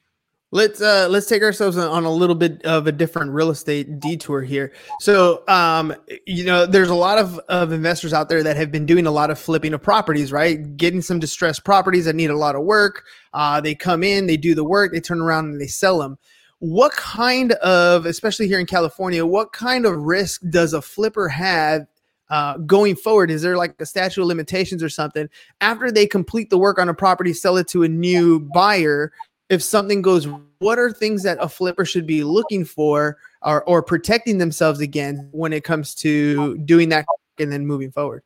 Let's 0.53 0.83
uh 0.83 1.07
let's 1.09 1.27
take 1.27 1.43
ourselves 1.43 1.77
on 1.77 2.05
a 2.05 2.11
little 2.11 2.35
bit 2.35 2.65
of 2.65 2.89
a 2.89 2.93
different 2.93 3.31
real 3.31 3.51
estate 3.51 4.01
detour 4.01 4.43
here. 4.43 4.73
So 4.99 5.45
um 5.47 5.95
you 6.27 6.45
know 6.45 6.67
there's 6.67 6.89
a 6.89 6.95
lot 6.95 7.19
of, 7.19 7.39
of 7.49 7.71
investors 7.71 8.13
out 8.13 8.29
there 8.29 8.43
that 8.43 8.57
have 8.57 8.73
been 8.73 8.85
doing 8.85 9.07
a 9.07 9.13
lot 9.13 9.31
of 9.31 9.39
flipping 9.39 9.75
of 9.75 9.83
properties, 9.83 10.33
right? 10.33 10.77
Getting 10.77 11.03
some 11.03 11.21
distressed 11.21 11.65
properties 11.65 12.07
that 12.07 12.17
need 12.17 12.31
a 12.31 12.37
lot 12.37 12.57
of 12.57 12.63
work. 12.63 13.05
Uh 13.33 13.61
they 13.61 13.77
come 13.77 14.03
in, 14.03 14.27
they 14.27 14.37
do 14.37 14.57
the 14.57 14.65
work, 14.65 14.93
they 14.93 15.01
turn 15.01 15.21
around 15.21 15.51
and 15.51 15.61
they 15.61 15.69
sell 15.69 16.01
them. 16.01 16.19
What 16.59 16.93
kind 16.93 17.53
of, 17.53 18.05
especially 18.05 18.49
here 18.49 18.59
in 18.59 18.67
California, 18.67 19.25
what 19.25 19.53
kind 19.53 19.87
of 19.87 19.97
risk 19.97 20.43
does 20.51 20.75
a 20.75 20.83
flipper 20.83 21.29
have 21.29 21.87
uh, 22.29 22.59
going 22.59 22.97
forward? 22.97 23.31
Is 23.31 23.43
there 23.43 23.57
like 23.57 23.75
a 23.81 23.87
statute 23.87 24.21
of 24.21 24.29
limitations 24.29 24.83
or 24.83 24.89
something? 24.89 25.29
After 25.61 25.91
they 25.91 26.07
complete 26.07 26.51
the 26.51 26.59
work 26.59 26.79
on 26.79 26.89
a 26.89 26.95
property, 26.95 27.33
sell 27.33 27.57
it 27.57 27.67
to 27.69 27.83
a 27.83 27.89
new 27.89 28.41
buyer, 28.41 29.11
if 29.51 29.63
something 29.63 30.01
goes 30.01 30.27
what 30.61 30.79
are 30.79 30.93
things 30.93 31.23
that 31.25 31.37
a 31.41 31.49
flipper 31.49 31.85
should 31.85 32.07
be 32.07 32.23
looking 32.23 32.65
for 32.65 33.19
or, 33.43 33.63
or 33.65 33.83
protecting 33.83 34.39
themselves 34.39 34.81
against 34.81 35.23
when 35.33 35.53
it 35.53 35.65
comes 35.65 35.95
to 35.97 36.57
doing 36.59 36.89
that 36.91 37.05
and 37.39 37.53
then 37.53 37.67
moving 37.67 37.91
forward? 37.91 38.23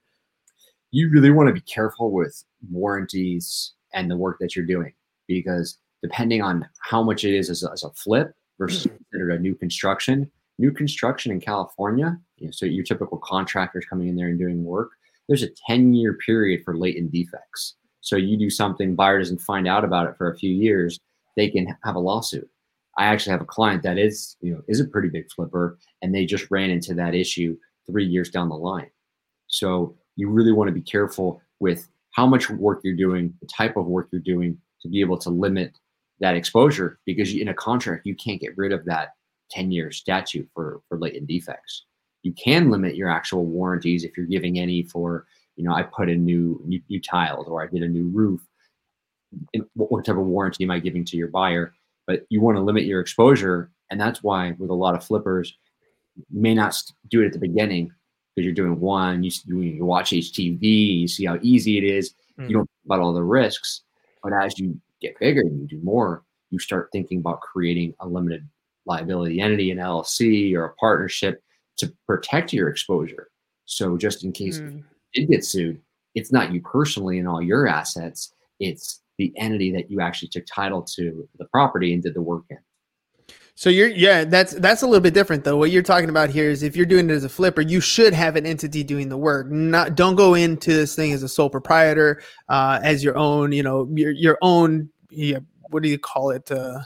You 0.90 1.10
really 1.10 1.30
want 1.30 1.48
to 1.48 1.52
be 1.52 1.60
careful 1.62 2.12
with 2.12 2.44
warranties 2.70 3.72
and 3.92 4.10
the 4.10 4.16
work 4.16 4.38
that 4.40 4.54
you're 4.54 4.66
doing 4.66 4.92
because 5.26 5.78
depending 6.02 6.42
on 6.42 6.68
how 6.80 7.02
much 7.02 7.24
it 7.24 7.34
is 7.34 7.50
as 7.50 7.64
a, 7.64 7.72
as 7.72 7.82
a 7.82 7.90
flip 7.90 8.32
versus 8.58 8.86
a 9.12 9.38
new 9.38 9.54
construction 9.54 10.30
new 10.58 10.70
construction 10.70 11.32
in 11.32 11.40
california 11.40 12.16
you 12.38 12.46
know, 12.46 12.52
so 12.52 12.66
your 12.66 12.84
typical 12.84 13.18
contractors 13.18 13.84
coming 13.90 14.06
in 14.06 14.14
there 14.14 14.28
and 14.28 14.38
doing 14.38 14.62
work 14.62 14.90
there's 15.28 15.42
a 15.42 15.48
10 15.66 15.94
year 15.94 16.14
period 16.14 16.62
for 16.64 16.76
latent 16.76 17.10
defects. 17.10 17.76
So 18.00 18.16
you 18.16 18.36
do 18.36 18.50
something 18.50 18.94
buyer 18.94 19.18
doesn't 19.18 19.40
find 19.40 19.66
out 19.66 19.84
about 19.84 20.06
it 20.06 20.16
for 20.16 20.30
a 20.30 20.36
few 20.36 20.50
years 20.50 20.98
they 21.36 21.48
can 21.48 21.76
have 21.84 21.96
a 21.96 22.00
lawsuit. 22.00 22.48
I 22.96 23.06
actually 23.06 23.32
have 23.32 23.40
a 23.40 23.46
client 23.46 23.82
that 23.82 23.98
is, 23.98 24.36
you 24.40 24.52
know, 24.52 24.62
is 24.68 24.80
a 24.80 24.84
pretty 24.84 25.08
big 25.08 25.30
flipper, 25.30 25.78
and 26.02 26.14
they 26.14 26.26
just 26.26 26.50
ran 26.50 26.70
into 26.70 26.94
that 26.94 27.14
issue 27.14 27.56
three 27.86 28.06
years 28.06 28.30
down 28.30 28.48
the 28.48 28.54
line. 28.54 28.90
So 29.48 29.96
you 30.16 30.30
really 30.30 30.52
want 30.52 30.68
to 30.68 30.74
be 30.74 30.80
careful 30.80 31.40
with 31.60 31.88
how 32.12 32.26
much 32.26 32.48
work 32.50 32.80
you're 32.84 32.96
doing, 32.96 33.34
the 33.40 33.46
type 33.46 33.76
of 33.76 33.86
work 33.86 34.08
you're 34.12 34.20
doing, 34.20 34.58
to 34.82 34.88
be 34.88 35.00
able 35.00 35.18
to 35.18 35.30
limit 35.30 35.76
that 36.20 36.36
exposure. 36.36 37.00
Because 37.04 37.34
in 37.34 37.48
a 37.48 37.54
contract, 37.54 38.06
you 38.06 38.14
can't 38.14 38.40
get 38.40 38.56
rid 38.56 38.72
of 38.72 38.84
that 38.84 39.14
10-year 39.54 39.90
statute 39.90 40.48
for 40.54 40.80
for 40.88 40.98
latent 40.98 41.26
defects. 41.26 41.84
You 42.22 42.32
can 42.32 42.70
limit 42.70 42.96
your 42.96 43.10
actual 43.10 43.44
warranties 43.44 44.04
if 44.04 44.16
you're 44.16 44.26
giving 44.26 44.58
any 44.58 44.84
for, 44.84 45.26
you 45.56 45.64
know, 45.64 45.74
I 45.74 45.82
put 45.82 46.08
in 46.08 46.24
new 46.24 46.60
new, 46.64 46.80
new 46.88 47.00
tiles 47.00 47.48
or 47.48 47.62
I 47.62 47.66
did 47.66 47.82
a 47.82 47.88
new 47.88 48.08
roof 48.08 48.40
what 49.74 50.04
type 50.04 50.16
of 50.16 50.24
warranty 50.24 50.64
am 50.64 50.70
I 50.70 50.78
giving 50.78 51.04
to 51.06 51.16
your 51.16 51.28
buyer? 51.28 51.74
But 52.06 52.26
you 52.28 52.40
want 52.40 52.56
to 52.56 52.62
limit 52.62 52.84
your 52.84 53.00
exposure, 53.00 53.70
and 53.90 54.00
that's 54.00 54.22
why 54.22 54.54
with 54.58 54.70
a 54.70 54.74
lot 54.74 54.94
of 54.94 55.04
flippers, 55.04 55.56
you 56.16 56.24
may 56.30 56.54
not 56.54 56.80
do 57.08 57.22
it 57.22 57.26
at 57.26 57.32
the 57.32 57.38
beginning 57.38 57.92
because 58.34 58.44
you're 58.44 58.54
doing 58.54 58.80
one. 58.80 59.22
You, 59.22 59.30
you 59.60 59.84
watch 59.84 60.10
HGTV, 60.10 60.60
you 61.00 61.08
see 61.08 61.24
how 61.24 61.38
easy 61.42 61.78
it 61.78 61.84
is. 61.84 62.14
Mm. 62.38 62.48
You 62.48 62.54
don't 62.54 62.66
think 62.66 62.84
about 62.86 63.00
all 63.00 63.14
the 63.14 63.22
risks, 63.22 63.82
but 64.22 64.32
as 64.32 64.58
you 64.58 64.78
get 65.00 65.18
bigger 65.18 65.40
and 65.40 65.60
you 65.60 65.66
do 65.66 65.84
more, 65.84 66.24
you 66.50 66.58
start 66.58 66.88
thinking 66.92 67.18
about 67.18 67.40
creating 67.40 67.94
a 68.00 68.08
limited 68.08 68.48
liability 68.86 69.40
entity, 69.40 69.70
an 69.70 69.78
LLC, 69.78 70.54
or 70.54 70.64
a 70.66 70.74
partnership 70.74 71.42
to 71.78 71.92
protect 72.06 72.52
your 72.52 72.68
exposure. 72.68 73.28
So 73.64 73.96
just 73.96 74.24
in 74.24 74.32
case 74.32 74.58
mm. 74.58 74.82
you 75.12 75.22
did 75.22 75.30
get 75.30 75.44
sued, 75.44 75.80
it's 76.14 76.32
not 76.32 76.52
you 76.52 76.60
personally 76.60 77.18
and 77.18 77.28
all 77.28 77.42
your 77.42 77.66
assets. 77.66 78.32
It's 78.60 79.00
the 79.18 79.32
entity 79.36 79.70
that 79.72 79.90
you 79.90 80.00
actually 80.00 80.28
took 80.28 80.44
title 80.46 80.82
to 80.82 81.28
the 81.38 81.44
property 81.46 81.94
and 81.94 82.02
did 82.02 82.14
the 82.14 82.22
work 82.22 82.44
in. 82.50 82.58
So 83.56 83.70
you're 83.70 83.88
yeah, 83.88 84.24
that's 84.24 84.52
that's 84.54 84.82
a 84.82 84.86
little 84.86 85.00
bit 85.00 85.14
different 85.14 85.44
though. 85.44 85.56
What 85.56 85.70
you're 85.70 85.82
talking 85.82 86.08
about 86.10 86.28
here 86.28 86.50
is 86.50 86.64
if 86.64 86.76
you're 86.76 86.86
doing 86.86 87.08
it 87.08 87.12
as 87.12 87.22
a 87.22 87.28
flipper, 87.28 87.60
you 87.60 87.80
should 87.80 88.12
have 88.12 88.34
an 88.34 88.46
entity 88.46 88.82
doing 88.82 89.08
the 89.08 89.16
work. 89.16 89.48
Not 89.48 89.94
don't 89.94 90.16
go 90.16 90.34
into 90.34 90.72
this 90.72 90.96
thing 90.96 91.12
as 91.12 91.22
a 91.22 91.28
sole 91.28 91.48
proprietor, 91.48 92.20
uh, 92.48 92.80
as 92.82 93.04
your 93.04 93.16
own, 93.16 93.52
you 93.52 93.62
know, 93.62 93.88
your 93.94 94.10
your 94.10 94.38
own. 94.42 94.90
Yeah, 95.10 95.38
what 95.70 95.84
do 95.84 95.88
you 95.88 95.98
call 95.98 96.30
it? 96.30 96.50
Uh, 96.50 96.80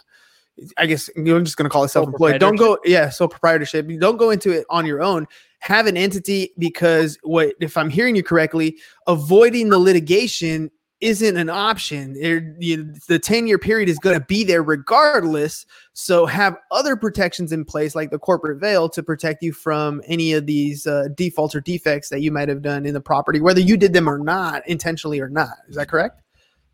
I 0.76 0.86
guess 0.86 1.08
I'm 1.16 1.44
just 1.44 1.56
going 1.56 1.64
to 1.64 1.70
call 1.70 1.84
it 1.84 1.88
self-employed. 1.88 2.40
Don't 2.40 2.56
go, 2.56 2.78
yeah, 2.84 3.08
sole 3.10 3.28
proprietorship. 3.28 3.88
Don't 3.98 4.16
go 4.16 4.30
into 4.30 4.50
it 4.50 4.66
on 4.68 4.84
your 4.84 5.02
own. 5.02 5.26
Have 5.60 5.86
an 5.86 5.96
entity 5.96 6.52
because 6.58 7.16
what 7.22 7.54
if 7.60 7.76
I'm 7.76 7.88
hearing 7.88 8.14
you 8.14 8.22
correctly, 8.22 8.76
avoiding 9.06 9.70
the 9.70 9.78
litigation 9.78 10.70
isn't 11.00 11.36
an 11.36 11.48
option. 11.48 12.16
You, 12.60 12.92
the 13.06 13.18
10 13.18 13.46
year 13.46 13.58
period 13.58 13.88
is 13.88 13.98
going 13.98 14.18
to 14.18 14.24
be 14.24 14.42
there 14.44 14.62
regardless. 14.62 15.64
So 15.92 16.26
have 16.26 16.56
other 16.70 16.96
protections 16.96 17.52
in 17.52 17.64
place, 17.64 17.94
like 17.94 18.10
the 18.10 18.18
corporate 18.18 18.60
veil, 18.60 18.88
to 18.90 19.02
protect 19.02 19.42
you 19.42 19.52
from 19.52 20.02
any 20.06 20.32
of 20.32 20.46
these 20.46 20.86
uh, 20.86 21.08
defaults 21.14 21.54
or 21.54 21.60
defects 21.60 22.08
that 22.08 22.20
you 22.20 22.32
might 22.32 22.48
have 22.48 22.62
done 22.62 22.84
in 22.84 22.94
the 22.94 23.00
property, 23.00 23.40
whether 23.40 23.60
you 23.60 23.76
did 23.76 23.92
them 23.92 24.08
or 24.08 24.18
not, 24.18 24.66
intentionally 24.68 25.20
or 25.20 25.28
not. 25.28 25.54
Is 25.68 25.76
that 25.76 25.88
correct? 25.88 26.20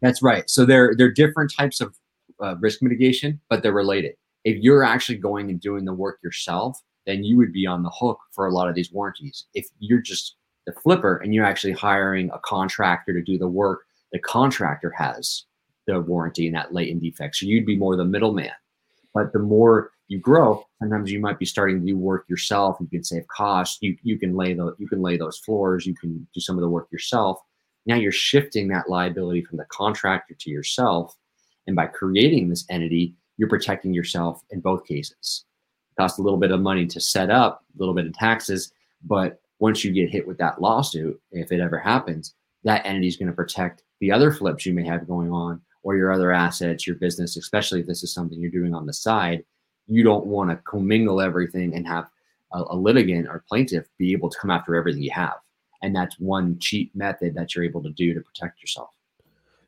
That's 0.01 0.23
right. 0.23 0.49
So 0.49 0.65
there, 0.65 0.95
there 0.97 1.09
are 1.09 1.13
different 1.13 1.53
types 1.55 1.81
of 1.81 1.95
uh, 2.43 2.57
risk 2.57 2.83
mitigation, 2.83 3.41
but 3.49 3.63
they're 3.63 3.73
related. 3.73 4.15
If 4.45 4.63
you're 4.63 4.85
actually 4.85 5.19
going 5.19 5.51
and 5.51 5.61
doing 5.61 5.85
the 5.85 5.95
work 5.95 6.19
yourself, 6.23 6.81
then 7.07 7.25
you 7.25 7.37
would 7.37 7.53
be 7.53 7.67
on 7.67 7.83
the 7.83 7.91
hook 7.91 8.19
for 8.33 8.47
a 8.47 8.53
lot 8.53 8.69
of 8.69 8.75
these 8.75 8.91
warranties. 8.91 9.47
If 9.55 9.67
you're 9.79 10.01
just 10.01 10.37
the 10.67 10.73
flipper 10.73 11.19
and 11.19 11.35
you're 11.35 11.45
actually 11.45 11.73
hiring 11.73 12.31
a 12.31 12.39
contractor 12.45 13.13
to 13.13 13.23
do 13.23 13.39
the 13.39 13.49
work, 13.49 13.85
the 14.15 14.21
contractor 14.21 14.95
has 14.97 15.45
the 15.87 16.01
warranty 16.01 16.47
and 16.47 16.57
that 16.57 16.73
latent 16.73 17.03
defect. 17.03 17.37
So 17.37 17.47
you'd 17.47 17.67
be 17.67 17.77
more 17.77 17.97
the 17.97 18.05
middleman. 18.05 18.53
But 19.13 19.33
the 19.33 19.41
more 19.41 19.91
you 20.07 20.19
grow, 20.19 20.65
sometimes 20.81 21.11
you 21.11 21.19
might 21.19 21.39
be 21.39 21.45
starting 21.45 21.81
to 21.81 21.87
do 21.87 21.97
work 21.99 22.25
yourself. 22.29 22.77
You 22.81 22.87
can 22.87 23.03
save 23.05 23.27
costs. 23.27 23.79
You 23.83 23.97
you 24.03 24.19
can 24.19 24.37
lay 24.37 24.55
the 24.55 24.75
you 24.79 24.89
can 24.89 25.03
lay 25.03 25.17
those 25.17 25.39
floors. 25.39 25.85
You 25.85 25.95
can 25.95 26.27
do 26.33 26.41
some 26.41 26.57
of 26.57 26.63
the 26.63 26.69
work 26.69 26.89
yourself. 26.93 27.41
Now 27.87 27.97
you're 27.97 28.13
shifting 28.13 28.69
that 28.69 28.89
liability 28.89 29.43
from 29.43 29.59
the 29.59 29.67
contractor 29.67 30.35
to 30.39 30.51
yourself, 30.51 31.17
and 31.67 31.77
by 31.77 31.87
creating 31.87 32.49
this 32.49 32.65
entity, 32.71 33.15
you're 33.37 33.49
protecting 33.49 33.93
yourself 33.93 34.43
in 34.51 34.61
both 34.61 34.87
cases. 34.87 35.45
It 35.91 36.01
costs 36.01 36.19
a 36.19 36.23
little 36.23 36.39
bit 36.39 36.53
of 36.53 36.61
money 36.61 36.87
to 36.87 37.01
set 37.01 37.31
up, 37.31 37.65
a 37.75 37.79
little 37.79 37.95
bit 37.95 38.07
of 38.07 38.15
taxes, 38.15 38.73
but 39.05 39.41
once 39.59 39.85
you 39.85 39.93
get 39.93 40.11
hit 40.11 40.27
with 40.27 40.39
that 40.39 40.61
lawsuit, 40.61 41.21
if 41.33 41.53
it 41.53 41.61
ever 41.61 41.79
happens, 41.79 42.35
that 42.65 42.85
entity 42.85 43.07
is 43.07 43.17
going 43.17 43.29
to 43.29 43.35
protect 43.35 43.84
the 44.01 44.13
other 44.13 44.33
flips 44.33 44.67
you 44.67 44.73
may 44.73 44.85
have 44.85 45.07
going 45.07 45.31
on 45.31 45.61
or 45.83 45.97
your 45.97 46.13
other 46.13 46.33
assets, 46.33 46.87
your 46.87 46.97
business, 46.97 47.37
especially 47.37 47.81
if 47.81 47.87
this 47.87 48.03
is 48.03 48.13
something 48.13 48.41
you're 48.41 48.51
doing 48.51 48.75
on 48.75 48.87
the 48.87 48.93
side. 48.93 49.45
You 49.87 50.03
don't 50.03 50.27
want 50.27 50.51
to 50.51 50.57
commingle 50.57 51.21
everything 51.21 51.75
and 51.75 51.87
have 51.87 52.07
a, 52.53 52.63
a 52.71 52.77
litigant 52.77 53.29
or 53.29 53.45
plaintiff 53.49 53.87
be 53.99 54.13
able 54.13 54.31
to 54.31 54.39
come 54.39 54.51
after 54.51 54.75
everything 54.75 55.03
you 55.03 55.13
have. 55.13 55.35
And 55.83 55.95
that's 55.95 56.19
one 56.19 56.59
cheap 56.59 56.95
method 56.95 57.35
that 57.35 57.55
you're 57.55 57.65
able 57.65 57.83
to 57.83 57.91
do 57.91 58.15
to 58.15 58.21
protect 58.21 58.63
yourself. 58.63 58.91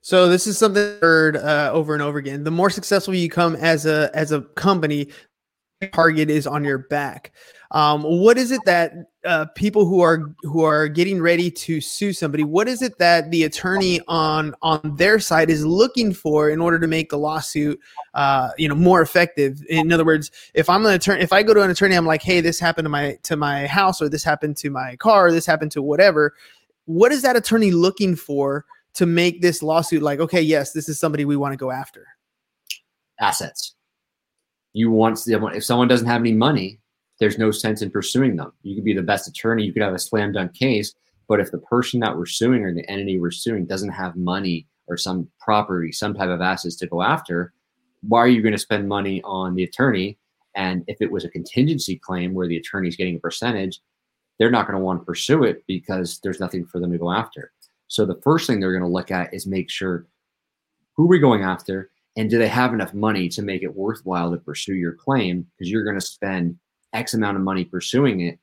So 0.01 0.29
this 0.29 0.47
is 0.47 0.57
something 0.57 0.83
I've 0.83 1.01
heard 1.01 1.37
uh, 1.37 1.71
over 1.73 1.93
and 1.93 2.03
over 2.03 2.17
again. 2.17 2.45
The 2.45 2.51
more 2.51 2.71
successful 2.71 3.13
you 3.13 3.29
come 3.29 3.57
as 3.57 3.87
a 3.87 4.09
as 4.15 4.33
a 4.33 4.43
company, 4.43 5.09
target 5.93 6.31
is 6.31 6.47
on 6.47 6.65
your 6.65 6.79
back. 6.79 7.33
Um, 7.73 8.03
what 8.03 8.39
is 8.39 8.53
it 8.53 8.61
that 8.67 8.93
uh, 9.27 9.47
people 9.55 9.85
who 9.85 10.01
are 10.01 10.35
who 10.43 10.63
are 10.63 10.89
getting 10.89 11.21
ready 11.21 11.51
to 11.51 11.81
sue 11.81 12.13
somebody? 12.13 12.45
What 12.45 12.69
is 12.69 12.81
it 12.81 12.99
that 12.99 13.31
the 13.31 13.45
attorney 13.45 14.01
on 14.09 14.55
on 14.63 14.81
their 14.97 15.19
side 15.19 15.51
is 15.51 15.67
looking 15.67 16.15
for 16.15 16.49
in 16.51 16.61
order 16.61 16.79
to 16.79 16.87
make 16.87 17.11
the 17.11 17.19
lawsuit, 17.19 17.79
uh, 18.15 18.51
you 18.57 18.69
know, 18.69 18.75
more 18.75 19.03
effective? 19.03 19.63
In 19.69 19.93
other 19.93 20.05
words, 20.05 20.31
if 20.55 20.71
I'm 20.71 20.87
an 20.87 20.95
attorney, 20.95 21.23
if 21.23 21.33
I 21.33 21.43
go 21.43 21.53
to 21.53 21.63
an 21.63 21.71
attorney, 21.71 21.97
I'm 21.97 22.07
like, 22.07 22.23
hey, 22.23 22.41
this 22.41 22.59
happened 22.59 22.87
to 22.87 22.91
my 22.91 23.19
to 23.25 23.37
my 23.37 23.67
house, 23.67 24.01
or 24.01 24.09
this 24.09 24.25
happened 24.25 24.57
to 24.59 24.71
my 24.71 24.97
car, 24.97 25.27
or 25.27 25.33
this 25.33 25.47
happened 25.47 25.73
to 25.73 25.83
whatever. 25.83 26.35
What 26.87 27.13
is 27.13 27.23
that 27.23 27.37
attorney 27.37 27.73
looking 27.73 28.17
for? 28.17 28.65
to 28.97 29.05
make 29.05 29.43
this 29.43 29.63
lawsuit 29.63 30.03
like, 30.03 30.21
okay, 30.21 30.41
yes, 30.41 30.73
this 30.73 30.89
is 30.89 30.99
somebody 30.99 31.27
we 31.27 31.37
want 31.37 31.53
to 31.53 31.57
go 31.57 31.71
after? 31.71 32.07
Assets. 33.21 33.75
You 34.73 34.91
want 34.91 35.23
if 35.29 35.65
someone 35.65 35.89
doesn't 35.89 36.07
have 36.07 36.21
any 36.21 36.33
money, 36.33 36.81
there's 37.19 37.39
no 37.39 37.51
sense 37.51 37.83
in 37.83 37.91
pursuing 37.91 38.37
them. 38.37 38.53
You 38.63 38.75
could 38.75 38.85
be 38.85 38.95
the 38.95 39.03
best 39.03 39.29
attorney, 39.29 39.65
you 39.65 39.73
could 39.73 39.83
have 39.83 39.95
a 39.95 39.99
slam 39.99 40.33
dunk 40.33 40.55
case, 40.55 40.95
but 41.29 41.41
if 41.41 41.51
the 41.51 41.59
person 41.59 42.01
that 42.01 42.17
we're 42.17 42.27
suing 42.27 42.63
or 42.63 42.75
the 42.75 42.89
entity 42.91 43.19
we're 43.19 43.31
suing 43.31 43.67
doesn't 43.67 43.91
have 43.91 44.17
money 44.17 44.67
or 44.87 44.97
some 44.97 45.29
property, 45.41 45.93
some 45.93 46.15
type 46.15 46.29
of 46.29 46.41
assets 46.41 46.77
to 46.77 46.87
go 46.87 47.03
after, 47.03 47.53
why 48.03 48.21
are 48.21 48.29
you 48.29 48.43
going 48.43 48.53
to 48.53 48.59
spend 48.59 48.89
money 48.89 49.21
on 49.25 49.55
the 49.55 49.65
attorney? 49.65 50.19
And 50.55 50.85
if 50.87 50.99
it 51.01 51.11
was 51.11 51.25
a 51.25 51.31
contingency 51.31 51.97
claim 51.97 52.33
where 52.33 52.47
the 52.47 52.57
attorney 52.57 52.89
is 52.89 52.97
getting 52.97 53.17
a 53.17 53.21
percentage, 53.21 53.81
they're 54.39 54.51
not 54.51 54.67
going 54.67 54.79
to 54.79 54.85
want 54.85 55.01
to 55.01 55.05
pursue 55.05 55.45
it 55.45 55.65
because 55.67 56.21
there's 56.23 56.41
nothing 56.41 56.65
for 56.67 56.81
them 56.81 56.93
to 56.93 56.99
go 56.99 57.11
after. 57.11 57.53
So 57.89 58.05
the 58.05 58.21
first 58.23 58.47
thing 58.47 58.61
they're 58.61 58.73
going 58.73 58.83
to 58.83 58.89
look 58.89 59.11
at 59.11 59.33
is 59.33 59.47
make 59.47 59.71
sure 59.71 60.07
who 60.97 61.07
we're 61.07 61.21
going 61.21 61.43
after 61.43 61.91
and 62.17 62.31
do 62.31 62.39
they 62.39 62.49
have 62.49 62.73
enough 62.73 62.95
money 62.95 63.29
to 63.29 63.43
make 63.43 63.63
it 63.63 63.75
worthwhile 63.75 64.31
to 64.31 64.39
pursue 64.39 64.75
your 64.75 64.95
claim 64.95 65.47
because 65.59 65.71
you're 65.71 65.85
going 65.85 65.99
to 65.99 66.05
spend 66.05 66.59
X 66.97 67.15
amount 67.15 67.37
of 67.37 67.43
money 67.43 67.65
pursuing 67.65 68.21
it. 68.21 68.39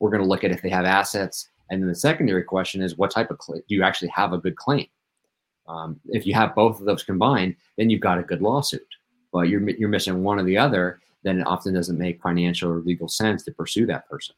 We're 0.00 0.10
going 0.10 0.22
to 0.22 0.28
look 0.28 0.44
at 0.44 0.50
if 0.50 0.62
they 0.62 0.68
have 0.70 0.84
assets. 0.84 1.48
And 1.70 1.82
then 1.82 1.88
the 1.88 1.94
secondary 1.94 2.42
question 2.42 2.82
is 2.82 2.96
what 2.96 3.10
type 3.10 3.30
of 3.30 3.38
do 3.46 3.62
you 3.68 3.82
actually 3.82 4.08
have 4.08 4.32
a 4.32 4.38
good 4.38 4.56
claim? 4.56 4.86
Um, 5.66 6.00
if 6.06 6.26
you 6.26 6.32
have 6.34 6.54
both 6.54 6.80
of 6.80 6.86
those 6.86 7.02
combined, 7.02 7.56
then 7.76 7.90
you've 7.90 8.00
got 8.00 8.18
a 8.18 8.22
good 8.22 8.40
lawsuit. 8.40 8.86
But 9.32 9.48
you're, 9.48 9.68
you're 9.70 9.90
missing 9.90 10.22
one 10.22 10.38
or 10.38 10.44
the 10.44 10.56
other, 10.56 11.00
then 11.22 11.40
it 11.40 11.46
often 11.46 11.74
doesn't 11.74 11.98
make 11.98 12.22
financial 12.22 12.70
or 12.70 12.78
legal 12.78 13.08
sense 13.08 13.42
to 13.44 13.52
pursue 13.52 13.84
that 13.86 14.08
person 14.08 14.34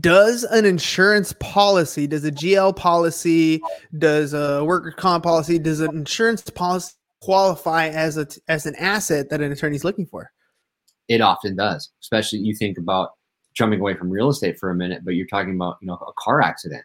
does 0.00 0.44
an 0.44 0.64
insurance 0.64 1.32
policy, 1.40 2.06
does 2.06 2.24
a 2.24 2.30
GL 2.30 2.76
policy, 2.76 3.60
does 3.96 4.34
a 4.34 4.64
worker 4.64 4.90
comp 4.90 5.24
policy, 5.24 5.58
does 5.58 5.80
an 5.80 5.96
insurance 5.96 6.42
policy 6.50 6.94
qualify 7.20 7.88
as 7.88 8.16
a 8.16 8.26
as 8.48 8.66
an 8.66 8.74
asset 8.76 9.30
that 9.30 9.40
an 9.40 9.50
attorney 9.50 9.76
is 9.76 9.84
looking 9.84 10.06
for? 10.06 10.30
It 11.08 11.20
often 11.20 11.56
does, 11.56 11.90
especially 12.00 12.40
you 12.40 12.54
think 12.54 12.78
about 12.78 13.12
jumping 13.54 13.80
away 13.80 13.94
from 13.94 14.10
real 14.10 14.28
estate 14.28 14.58
for 14.58 14.70
a 14.70 14.74
minute, 14.74 15.04
but 15.04 15.14
you're 15.14 15.26
talking 15.26 15.54
about 15.54 15.78
you 15.80 15.88
know 15.88 15.94
a 15.94 16.12
car 16.18 16.42
accident. 16.42 16.84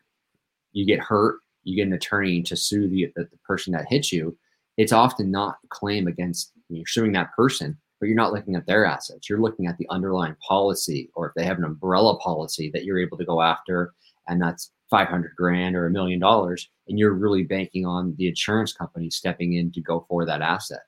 You 0.71 0.85
get 0.85 0.99
hurt, 0.99 1.39
you 1.63 1.75
get 1.75 1.87
an 1.87 1.93
attorney 1.93 2.41
to 2.43 2.55
sue 2.55 2.87
the 2.87 3.11
the, 3.15 3.23
the 3.25 3.37
person 3.45 3.73
that 3.73 3.85
hit 3.89 4.11
you. 4.11 4.37
It's 4.77 4.93
often 4.93 5.29
not 5.29 5.57
a 5.63 5.67
claim 5.67 6.07
against 6.07 6.51
you're 6.69 6.87
suing 6.87 7.11
that 7.11 7.33
person 7.35 7.77
but 8.03 8.07
you're 8.07 8.17
not 8.17 8.33
looking 8.33 8.57
at 8.57 8.65
their 8.65 8.85
assets. 8.85 9.29
You're 9.29 9.39
looking 9.39 9.65
at 9.65 9.77
the 9.77 9.87
underlying 9.89 10.35
policy, 10.45 11.09
or 11.15 11.29
if 11.29 11.33
they 11.35 11.45
have 11.45 11.57
an 11.57 11.63
umbrella 11.63 12.17
policy 12.17 12.69
that 12.73 12.83
you're 12.83 12.99
able 12.99 13.17
to 13.17 13.23
go 13.23 13.41
after, 13.41 13.93
and 14.27 14.41
that's 14.41 14.71
500 14.89 15.31
grand 15.37 15.73
or 15.77 15.85
a 15.85 15.89
million 15.89 16.19
dollars, 16.19 16.69
and 16.89 16.99
you're 16.99 17.13
really 17.13 17.43
banking 17.43 17.85
on 17.85 18.13
the 18.17 18.27
insurance 18.27 18.73
company 18.73 19.09
stepping 19.09 19.53
in 19.53 19.71
to 19.71 19.79
go 19.79 20.05
for 20.09 20.25
that 20.25 20.41
asset. 20.41 20.81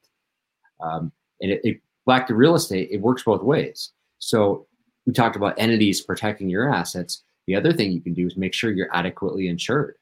Um, 0.83 1.13
and 1.39 1.53
it, 1.53 1.61
it, 1.63 1.77
back 2.05 2.27
to 2.27 2.35
real 2.35 2.55
estate, 2.55 2.89
it 2.91 3.01
works 3.01 3.23
both 3.23 3.43
ways. 3.43 3.91
So 4.19 4.67
we 5.05 5.13
talked 5.13 5.35
about 5.35 5.55
entities 5.57 6.01
protecting 6.01 6.49
your 6.49 6.73
assets. 6.73 7.23
The 7.47 7.55
other 7.55 7.73
thing 7.73 7.91
you 7.91 8.01
can 8.01 8.13
do 8.13 8.25
is 8.25 8.37
make 8.37 8.53
sure 8.53 8.71
you're 8.71 8.95
adequately 8.95 9.47
insured 9.47 9.95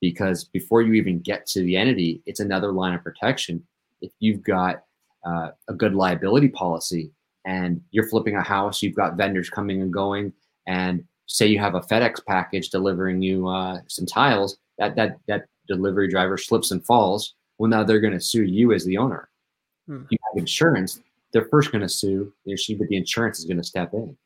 because 0.00 0.44
before 0.44 0.82
you 0.82 0.94
even 0.94 1.20
get 1.20 1.46
to 1.46 1.62
the 1.62 1.76
entity, 1.76 2.22
it's 2.26 2.40
another 2.40 2.72
line 2.72 2.94
of 2.94 3.02
protection. 3.02 3.62
If 4.00 4.12
you've 4.18 4.42
got 4.42 4.84
uh, 5.24 5.50
a 5.68 5.74
good 5.74 5.94
liability 5.94 6.48
policy 6.48 7.10
and 7.44 7.80
you're 7.90 8.08
flipping 8.08 8.36
a 8.36 8.42
house, 8.42 8.82
you've 8.82 8.96
got 8.96 9.16
vendors 9.16 9.50
coming 9.50 9.82
and 9.82 9.92
going, 9.92 10.32
and 10.66 11.04
say 11.26 11.46
you 11.46 11.58
have 11.58 11.74
a 11.74 11.80
FedEx 11.80 12.24
package 12.26 12.70
delivering 12.70 13.22
you 13.22 13.48
uh, 13.48 13.80
some 13.88 14.06
tiles, 14.06 14.58
that 14.78 14.96
that 14.96 15.18
that 15.26 15.46
delivery 15.68 16.08
driver 16.08 16.36
slips 16.36 16.70
and 16.70 16.84
falls. 16.84 17.34
Well, 17.58 17.70
now 17.70 17.84
they're 17.84 18.00
going 18.00 18.14
to 18.14 18.20
sue 18.20 18.44
you 18.44 18.72
as 18.72 18.84
the 18.84 18.98
owner. 18.98 19.28
Hmm. 19.86 20.02
You 20.10 20.18
have 20.30 20.38
insurance; 20.38 21.00
they're 21.32 21.48
first 21.50 21.72
going 21.72 21.82
to 21.82 21.88
sue 21.88 22.32
you, 22.44 22.78
but 22.78 22.88
the 22.88 22.96
insurance 22.96 23.38
is 23.38 23.44
going 23.44 23.58
to 23.58 23.64
step 23.64 23.92
in. 23.92 24.16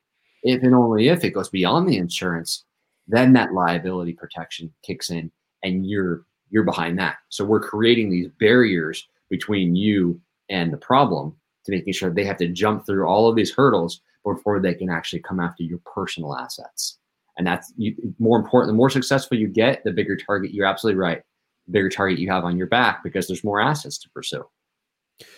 If 0.43 0.63
and 0.63 0.75
only 0.75 1.09
if 1.09 1.25
it 1.25 1.31
goes 1.31 1.49
beyond 1.49 1.89
the 1.89 1.97
insurance, 1.97 2.65
then 3.07 3.33
that 3.35 3.53
liability 3.53 4.13
protection 4.13 4.73
kicks 4.85 5.11
in, 5.11 5.31
and 5.63 5.87
you're 5.87 6.25
you're 6.51 6.65
behind 6.65 6.99
that. 6.99 7.17
So 7.31 7.45
we're 7.45 7.61
creating 7.61 8.11
these 8.11 8.29
barriers 8.39 9.07
between 9.31 9.75
you 9.75 10.21
and 10.51 10.73
the 10.73 10.79
problem 10.79 11.37
to 11.65 11.73
making 11.73 11.95
sure 11.95 12.11
they 12.11 12.25
have 12.25 12.37
to 12.39 12.49
jump 12.49 12.87
through 12.87 13.07
all 13.07 13.29
of 13.29 13.37
these 13.37 13.53
hurdles 13.53 14.01
before 14.25 14.61
they 14.61 14.75
can 14.75 14.91
actually 14.91 15.21
come 15.21 15.41
after 15.41 15.63
your 15.63 15.81
personal 15.93 16.37
assets. 16.37 16.99
And 17.37 17.47
that's 17.47 17.73
you, 17.77 17.95
more 18.19 18.39
important. 18.39 18.71
The 18.71 18.77
more 18.77 18.91
successful 18.91 19.37
you 19.37 19.49
get, 19.49 19.83
the 19.85 19.91
bigger 19.91 20.17
target. 20.17 20.53
You're 20.53 20.67
absolutely 20.67 21.01
right. 21.01 21.23
The 21.67 21.73
bigger 21.73 21.89
target 21.89 22.19
you 22.19 22.31
have 22.31 22.45
on 22.45 22.57
your 22.57 22.69
back 22.69 23.03
because 23.03 23.27
there's 23.27 23.45
more 23.45 23.61
assets 23.61 23.99
to 23.99 24.11
pursue. 24.11 24.45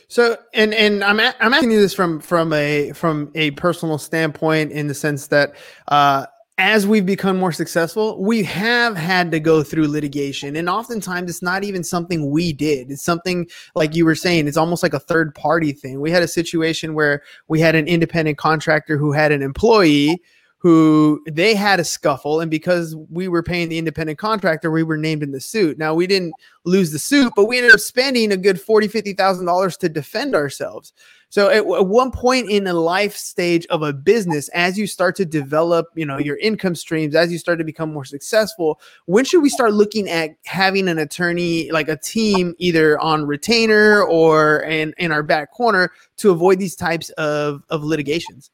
So, 0.09 0.37
and 0.55 0.73
and 0.73 1.03
I'm 1.03 1.19
I'm 1.21 1.55
asking 1.55 1.73
you 1.73 1.81
this 1.81 1.95
from 1.95 2.21
from 2.21 2.53
a 2.53 2.93
from 2.93 3.31
a 3.35 3.51
personal 3.53 3.99
standpoint 3.99 4.73
in 4.73 4.87
the 4.87 4.95
sense 4.95 5.27
that 5.29 5.55
uh, 5.89 6.27
as 6.59 6.87
we've 6.87 7.05
become 7.05 7.37
more 7.37 7.53
successful, 7.53 8.23
we 8.23 8.43
have 8.43 8.97
had 8.97 9.31
to 9.31 9.41
go 9.41 9.63
through 9.63 9.89
litigation. 9.89 10.57
And 10.57 10.71
oftentimes 10.71 11.29
it's 11.29 11.43
not 11.43 11.65
even 11.65 11.85
something 11.85 12.31
we 12.31 12.53
did. 12.53 12.91
It's 12.91 13.03
something 13.03 13.47
like 13.75 13.95
you 13.95 14.07
were 14.07 14.15
saying, 14.15 14.49
it's 14.49 14.57
almost 14.57 14.83
like 14.83 14.95
a 14.95 14.99
third 14.99 15.35
party 15.35 15.73
thing. 15.73 16.01
We 16.01 16.11
had 16.11 16.23
a 16.23 16.29
situation 16.29 16.95
where 16.95 17.23
we 17.49 17.61
had 17.61 17.75
an 17.75 17.87
independent 17.87 18.39
contractor 18.39 18.97
who 18.97 19.13
had 19.13 19.33
an 19.33 19.43
employee 19.43 20.23
who 20.59 21.23
they 21.31 21.55
had 21.55 21.79
a 21.79 21.85
scuffle 21.85 22.41
and 22.41 22.51
because 22.51 22.97
we 23.11 23.29
were 23.29 23.43
paying 23.43 23.69
the 23.69 23.79
independent 23.79 24.19
contractor 24.19 24.71
we 24.71 24.83
were 24.83 24.97
named 24.97 25.23
in 25.23 25.31
the 25.31 25.41
suit 25.41 25.79
now 25.79 25.95
we 25.95 26.07
didn't 26.07 26.33
lose 26.65 26.91
the 26.91 26.99
suit 26.99 27.33
but 27.37 27.45
we 27.45 27.59
ended 27.59 27.73
up 27.73 27.81
spending 27.81 28.33
a 28.33 28.37
good 28.37 28.61
40 28.61 28.89
50 28.89 29.13
thousand 29.13 29.47
dollars 29.47 29.77
to 29.77 29.89
defend 29.89 30.35
ourselves 30.35 30.93
so 31.29 31.49
at, 31.49 31.59
at, 31.59 31.87
one 31.87 32.13
point 32.13 32.51
in 32.51 32.65
the 32.65 32.73
life 32.73 33.17
stage 33.17 33.67
of 33.67 33.83
a 33.83 33.93
business, 33.93 34.49
as 34.51 34.79
you 34.79 34.87
start 34.87 35.17
to 35.17 35.25
develop, 35.25 35.89
you 35.95 36.07
know, 36.07 36.19
your 36.19 36.39
income 36.39 36.75
streams, 36.75 37.15
as 37.15 37.33
you 37.33 37.39
start 37.39 37.59
to 37.59 37.65
become 37.65 37.93
more 37.93 38.05
successful, 38.05 38.81
when 39.07 39.25
should 39.25 39.43
we 39.43 39.49
start 39.49 39.75
looking 39.75 40.09
at 40.09 40.31
having 40.45 40.89
an 40.89 40.99
attorney, 40.99 41.71
like 41.73 41.89
a 41.89 41.97
team, 41.97 42.55
either 42.59 42.99
on 43.01 43.27
retainer 43.27 44.03
or 44.05 44.63
in, 44.63 44.95
in 44.99 45.11
our 45.11 45.23
back 45.23 45.53
corner 45.53 45.91
to 46.19 46.31
avoid 46.31 46.59
these 46.59 46.77
types 46.77 47.11
of, 47.11 47.63
of 47.71 47.83
litigations? 47.83 48.51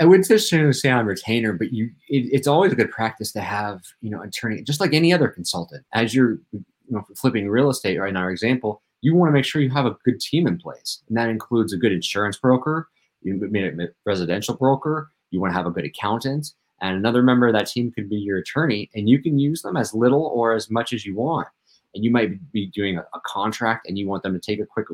I 0.00 0.04
wouldn't 0.04 0.30
necessarily 0.30 0.72
say 0.72 0.90
on 0.90 1.06
retainer, 1.06 1.52
but 1.52 1.72
you, 1.72 1.90
it, 2.08 2.28
it's 2.32 2.46
always 2.46 2.72
a 2.72 2.76
good 2.76 2.90
practice 2.90 3.32
to 3.32 3.40
have, 3.40 3.80
you 4.00 4.10
know, 4.10 4.22
attorney, 4.22 4.62
just 4.62 4.80
like 4.80 4.94
any 4.94 5.12
other 5.12 5.28
consultant, 5.28 5.84
as 5.92 6.14
you're, 6.14 6.38
you 6.52 6.64
know, 6.90 7.04
flipping 7.16 7.48
real 7.48 7.68
estate 7.68 7.98
right 7.98 8.10
in 8.10 8.16
our 8.16 8.30
example, 8.30 8.82
you 9.00 9.14
want 9.14 9.28
to 9.28 9.32
make 9.32 9.44
sure 9.44 9.60
you 9.60 9.70
have 9.70 9.86
a 9.86 9.96
good 10.04 10.20
team 10.20 10.46
in 10.46 10.58
place. 10.58 11.02
And 11.08 11.16
that 11.16 11.28
includes 11.28 11.72
a 11.72 11.76
good 11.76 11.92
insurance 11.92 12.36
broker, 12.36 12.88
you 13.22 13.34
mean 13.34 13.80
a 13.80 13.86
residential 14.06 14.56
broker, 14.56 15.10
you 15.30 15.40
want 15.40 15.52
to 15.52 15.56
have 15.56 15.66
a 15.66 15.70
good 15.70 15.84
accountant, 15.84 16.52
and 16.80 16.96
another 16.96 17.22
member 17.22 17.48
of 17.48 17.54
that 17.54 17.66
team 17.66 17.90
could 17.90 18.08
be 18.08 18.16
your 18.16 18.38
attorney, 18.38 18.88
and 18.94 19.08
you 19.08 19.20
can 19.20 19.38
use 19.38 19.62
them 19.62 19.76
as 19.76 19.94
little 19.94 20.26
or 20.26 20.54
as 20.54 20.70
much 20.70 20.92
as 20.92 21.04
you 21.04 21.16
want. 21.16 21.48
And 21.94 22.04
you 22.04 22.10
might 22.10 22.52
be 22.52 22.66
doing 22.66 22.98
a, 22.98 23.00
a 23.00 23.20
contract 23.26 23.88
and 23.88 23.98
you 23.98 24.06
want 24.06 24.22
them 24.22 24.34
to 24.34 24.40
take 24.40 24.60
a 24.60 24.66
quick 24.66 24.86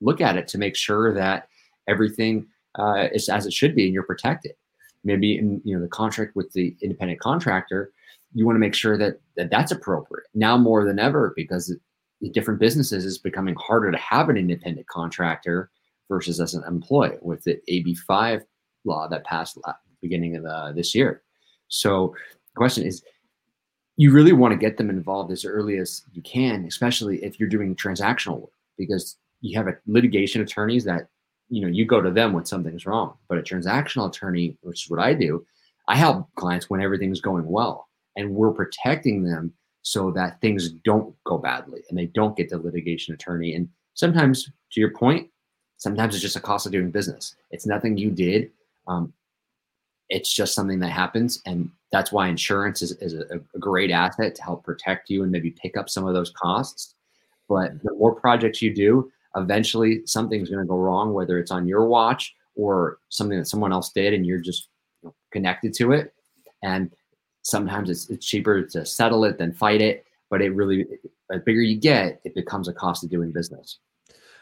look 0.00 0.20
at 0.20 0.36
it 0.36 0.46
to 0.48 0.58
make 0.58 0.76
sure 0.76 1.12
that 1.14 1.48
everything 1.88 2.46
uh, 2.78 3.08
is 3.12 3.28
as 3.28 3.46
it 3.46 3.52
should 3.52 3.74
be 3.74 3.84
and 3.84 3.94
you're 3.94 4.02
protected. 4.02 4.52
Maybe 5.04 5.38
in 5.38 5.60
you 5.64 5.76
know 5.76 5.82
the 5.82 5.88
contract 5.88 6.36
with 6.36 6.52
the 6.52 6.76
independent 6.82 7.20
contractor, 7.20 7.92
you 8.34 8.44
want 8.46 8.56
to 8.56 8.60
make 8.60 8.74
sure 8.74 8.98
that, 8.98 9.20
that 9.36 9.50
that's 9.50 9.72
appropriate 9.72 10.26
now 10.34 10.56
more 10.56 10.84
than 10.84 10.98
ever 10.98 11.32
because 11.36 11.74
different 12.32 12.60
businesses 12.60 13.04
is 13.04 13.18
becoming 13.18 13.54
harder 13.56 13.90
to 13.90 13.98
have 13.98 14.28
an 14.28 14.36
independent 14.36 14.86
contractor 14.88 15.70
versus 16.08 16.40
as 16.40 16.54
an 16.54 16.64
employee 16.66 17.16
with 17.22 17.42
the 17.44 17.58
AB5 17.70 18.42
law 18.84 19.08
that 19.08 19.24
passed 19.24 19.58
beginning 20.00 20.36
of 20.36 20.42
the, 20.42 20.72
this 20.74 20.94
year. 20.94 21.22
So 21.68 22.14
the 22.54 22.56
question 22.56 22.86
is, 22.86 23.02
you 23.96 24.12
really 24.12 24.32
want 24.32 24.52
to 24.52 24.58
get 24.58 24.76
them 24.76 24.90
involved 24.90 25.32
as 25.32 25.44
early 25.44 25.78
as 25.78 26.02
you 26.12 26.22
can, 26.22 26.64
especially 26.66 27.22
if 27.24 27.38
you're 27.38 27.48
doing 27.48 27.74
transactional 27.74 28.40
work, 28.40 28.52
because 28.76 29.16
you 29.40 29.58
have 29.58 29.66
a 29.66 29.76
litigation 29.86 30.40
attorneys 30.40 30.84
that, 30.84 31.08
you 31.48 31.62
know, 31.62 31.68
you 31.68 31.84
go 31.84 32.00
to 32.00 32.10
them 32.10 32.32
when 32.32 32.44
something's 32.44 32.86
wrong. 32.86 33.14
But 33.28 33.38
a 33.38 33.42
transactional 33.42 34.08
attorney, 34.08 34.56
which 34.62 34.84
is 34.84 34.90
what 34.90 35.00
I 35.00 35.14
do, 35.14 35.44
I 35.88 35.96
help 35.96 36.28
clients 36.34 36.68
when 36.68 36.82
everything's 36.82 37.20
going 37.20 37.46
well, 37.46 37.88
and 38.16 38.34
we're 38.34 38.52
protecting 38.52 39.24
them 39.24 39.52
so 39.82 40.10
that 40.10 40.40
things 40.40 40.70
don't 40.70 41.14
go 41.24 41.38
badly 41.38 41.82
and 41.88 41.98
they 41.98 42.06
don't 42.06 42.36
get 42.36 42.50
the 42.50 42.58
litigation 42.58 43.14
attorney. 43.14 43.54
And 43.54 43.68
sometimes, 43.94 44.44
to 44.72 44.80
your 44.80 44.90
point, 44.90 45.28
sometimes 45.78 46.14
it's 46.14 46.22
just 46.22 46.36
a 46.36 46.40
cost 46.40 46.66
of 46.66 46.72
doing 46.72 46.90
business. 46.90 47.36
It's 47.50 47.66
nothing 47.66 47.96
you 47.96 48.10
did. 48.10 48.50
Um, 48.86 49.12
it's 50.10 50.32
just 50.32 50.54
something 50.54 50.78
that 50.80 50.90
happens. 50.90 51.40
And 51.46 51.70
that's 51.92 52.12
why 52.12 52.28
insurance 52.28 52.82
is, 52.82 52.92
is 53.00 53.14
a, 53.14 53.40
a, 53.54 53.58
great 53.58 53.90
asset 53.90 54.34
to 54.34 54.42
help 54.42 54.64
protect 54.64 55.10
you 55.10 55.22
and 55.22 55.32
maybe 55.32 55.50
pick 55.50 55.76
up 55.76 55.88
some 55.88 56.06
of 56.06 56.14
those 56.14 56.30
costs. 56.30 56.94
But 57.48 57.82
the 57.82 57.94
more 57.94 58.14
projects 58.14 58.60
you 58.60 58.74
do, 58.74 59.10
eventually 59.36 60.02
something's 60.06 60.48
going 60.48 60.62
to 60.62 60.68
go 60.68 60.78
wrong, 60.78 61.12
whether 61.12 61.38
it's 61.38 61.50
on 61.50 61.66
your 61.66 61.86
watch 61.86 62.34
or 62.54 62.98
something 63.08 63.38
that 63.38 63.46
someone 63.46 63.72
else 63.72 63.92
did 63.92 64.14
and 64.14 64.26
you're 64.26 64.40
just 64.40 64.68
connected 65.32 65.72
to 65.74 65.92
it. 65.92 66.12
And 66.62 66.90
sometimes 67.42 67.88
it's, 67.88 68.10
it's 68.10 68.26
cheaper 68.26 68.62
to 68.62 68.84
settle 68.84 69.24
it 69.24 69.38
than 69.38 69.52
fight 69.52 69.80
it 69.80 70.04
but 70.30 70.42
it 70.42 70.50
really 70.54 70.86
the 71.30 71.38
bigger 71.38 71.62
you 71.62 71.78
get 71.78 72.20
it 72.24 72.34
becomes 72.34 72.68
a 72.68 72.72
cost 72.72 73.04
of 73.04 73.10
doing 73.10 73.32
business 73.32 73.78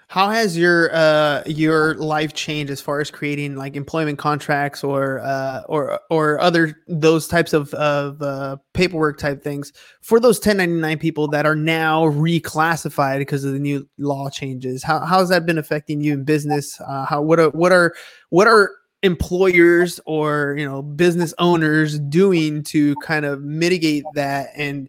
how 0.09 0.31
has 0.31 0.57
your 0.57 0.95
uh 0.95 1.43
your 1.47 1.95
life 1.97 2.33
changed 2.33 2.71
as 2.71 2.81
far 2.81 3.01
as 3.01 3.11
creating 3.11 3.57
like 3.57 3.75
employment 3.75 4.19
contracts 4.19 4.85
or 4.85 5.19
uh 5.21 5.63
or 5.69 5.99
or 6.11 6.41
other 6.41 6.81
those 6.87 7.27
types 7.27 7.53
of 7.53 7.75
of 7.75 8.23
uh, 8.23 8.57
paperwork 8.73 9.19
type 9.19 9.43
things 9.43 9.73
for 10.03 10.21
those 10.21 10.37
1099 10.37 10.99
people 10.99 11.27
that 11.29 11.45
are 11.45 11.57
now 11.57 12.05
reclassified 12.05 13.19
because 13.19 13.45
of 13.45 13.53
the 13.53 13.59
new 13.59 13.89
law 13.99 14.31
changes? 14.31 14.83
How 14.83 15.01
how 15.01 15.19
has 15.19 15.29
that 15.31 15.45
been 15.45 15.59
affecting 15.59 16.01
you 16.01 16.13
in 16.13 16.25
business? 16.25 16.81
Uh 16.81 17.05
how 17.05 17.21
what 17.23 17.41
are 17.41 17.51
what 17.51 17.73
are 17.73 17.93
what 18.31 18.47
are 18.47 18.71
employers 19.03 20.01
or 20.07 20.55
you 20.57 20.65
know 20.65 20.83
business 20.83 21.35
owners 21.39 21.99
doing 21.99 22.63
to 22.63 22.95
kind 22.97 23.25
of 23.25 23.43
mitigate 23.43 24.05
that 24.15 24.51
and 24.57 24.89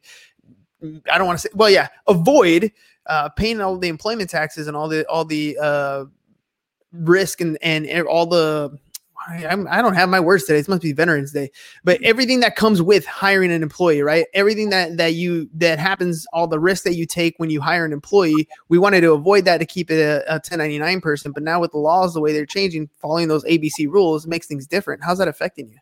I 1.12 1.18
don't 1.18 1.26
want 1.26 1.40
to 1.40 1.48
say 1.48 1.50
well 1.56 1.70
yeah 1.70 1.88
avoid 2.08 2.72
uh, 3.08 3.30
paying 3.30 3.62
all 3.62 3.78
the 3.78 3.88
employment 3.88 4.30
taxes 4.30 4.68
and 4.68 4.78
all 4.78 4.88
the 4.88 5.08
all 5.08 5.26
the 5.26 5.58
uh, 5.62 6.06
risk 6.92 7.42
and 7.42 7.58
and 7.62 8.08
all 8.08 8.26
the 8.26 8.78
I'm, 9.28 9.68
I 9.68 9.78
do 9.78 9.84
not 9.84 9.96
have 9.96 10.10
my 10.10 10.20
words 10.20 10.46
today. 10.46 10.60
It 10.60 10.68
must 10.70 10.82
be 10.82 10.94
Veterans 10.94 11.32
Day, 11.32 11.52
but 11.84 12.02
everything 12.02 12.40
that 12.42 12.56
comes 12.56 12.82
with 12.82 13.06
hiring 13.06 13.52
an 13.52 13.62
employee, 13.62 14.02
right? 14.02 14.26
Everything 14.34 14.70
that 14.70 14.98
that 14.98 15.16
you 15.16 15.50
that 15.56 15.80
happens, 15.80 16.26
all 16.32 16.48
the 16.48 16.60
risks 16.60 16.84
that 16.84 16.96
you 16.96 17.06
take 17.06 17.36
when 17.38 17.50
you 17.50 17.60
hire 17.60 17.84
an 17.84 17.92
employee, 17.92 18.48
we 18.70 18.78
wanted 18.78 19.02
to 19.02 19.14
avoid 19.14 19.46
that 19.46 19.58
to 19.58 19.66
keep 19.66 19.92
it 19.92 20.00
a, 20.00 20.24
a 20.30 20.36
1099 20.36 21.02
person. 21.02 21.32
But 21.32 21.44
now 21.44 21.60
with 21.60 21.72
the 21.72 21.78
laws, 21.78 22.14
the 22.14 22.22
way 22.22 22.32
they're 22.32 22.46
changing, 22.46 22.90
following 23.02 23.28
those 23.28 23.44
ABC 23.46 23.90
rules 23.90 24.28
makes 24.28 24.48
things 24.48 24.66
different. 24.66 25.04
How's 25.04 25.18
that 25.18 25.28
affecting 25.28 25.70
you? 25.70 25.78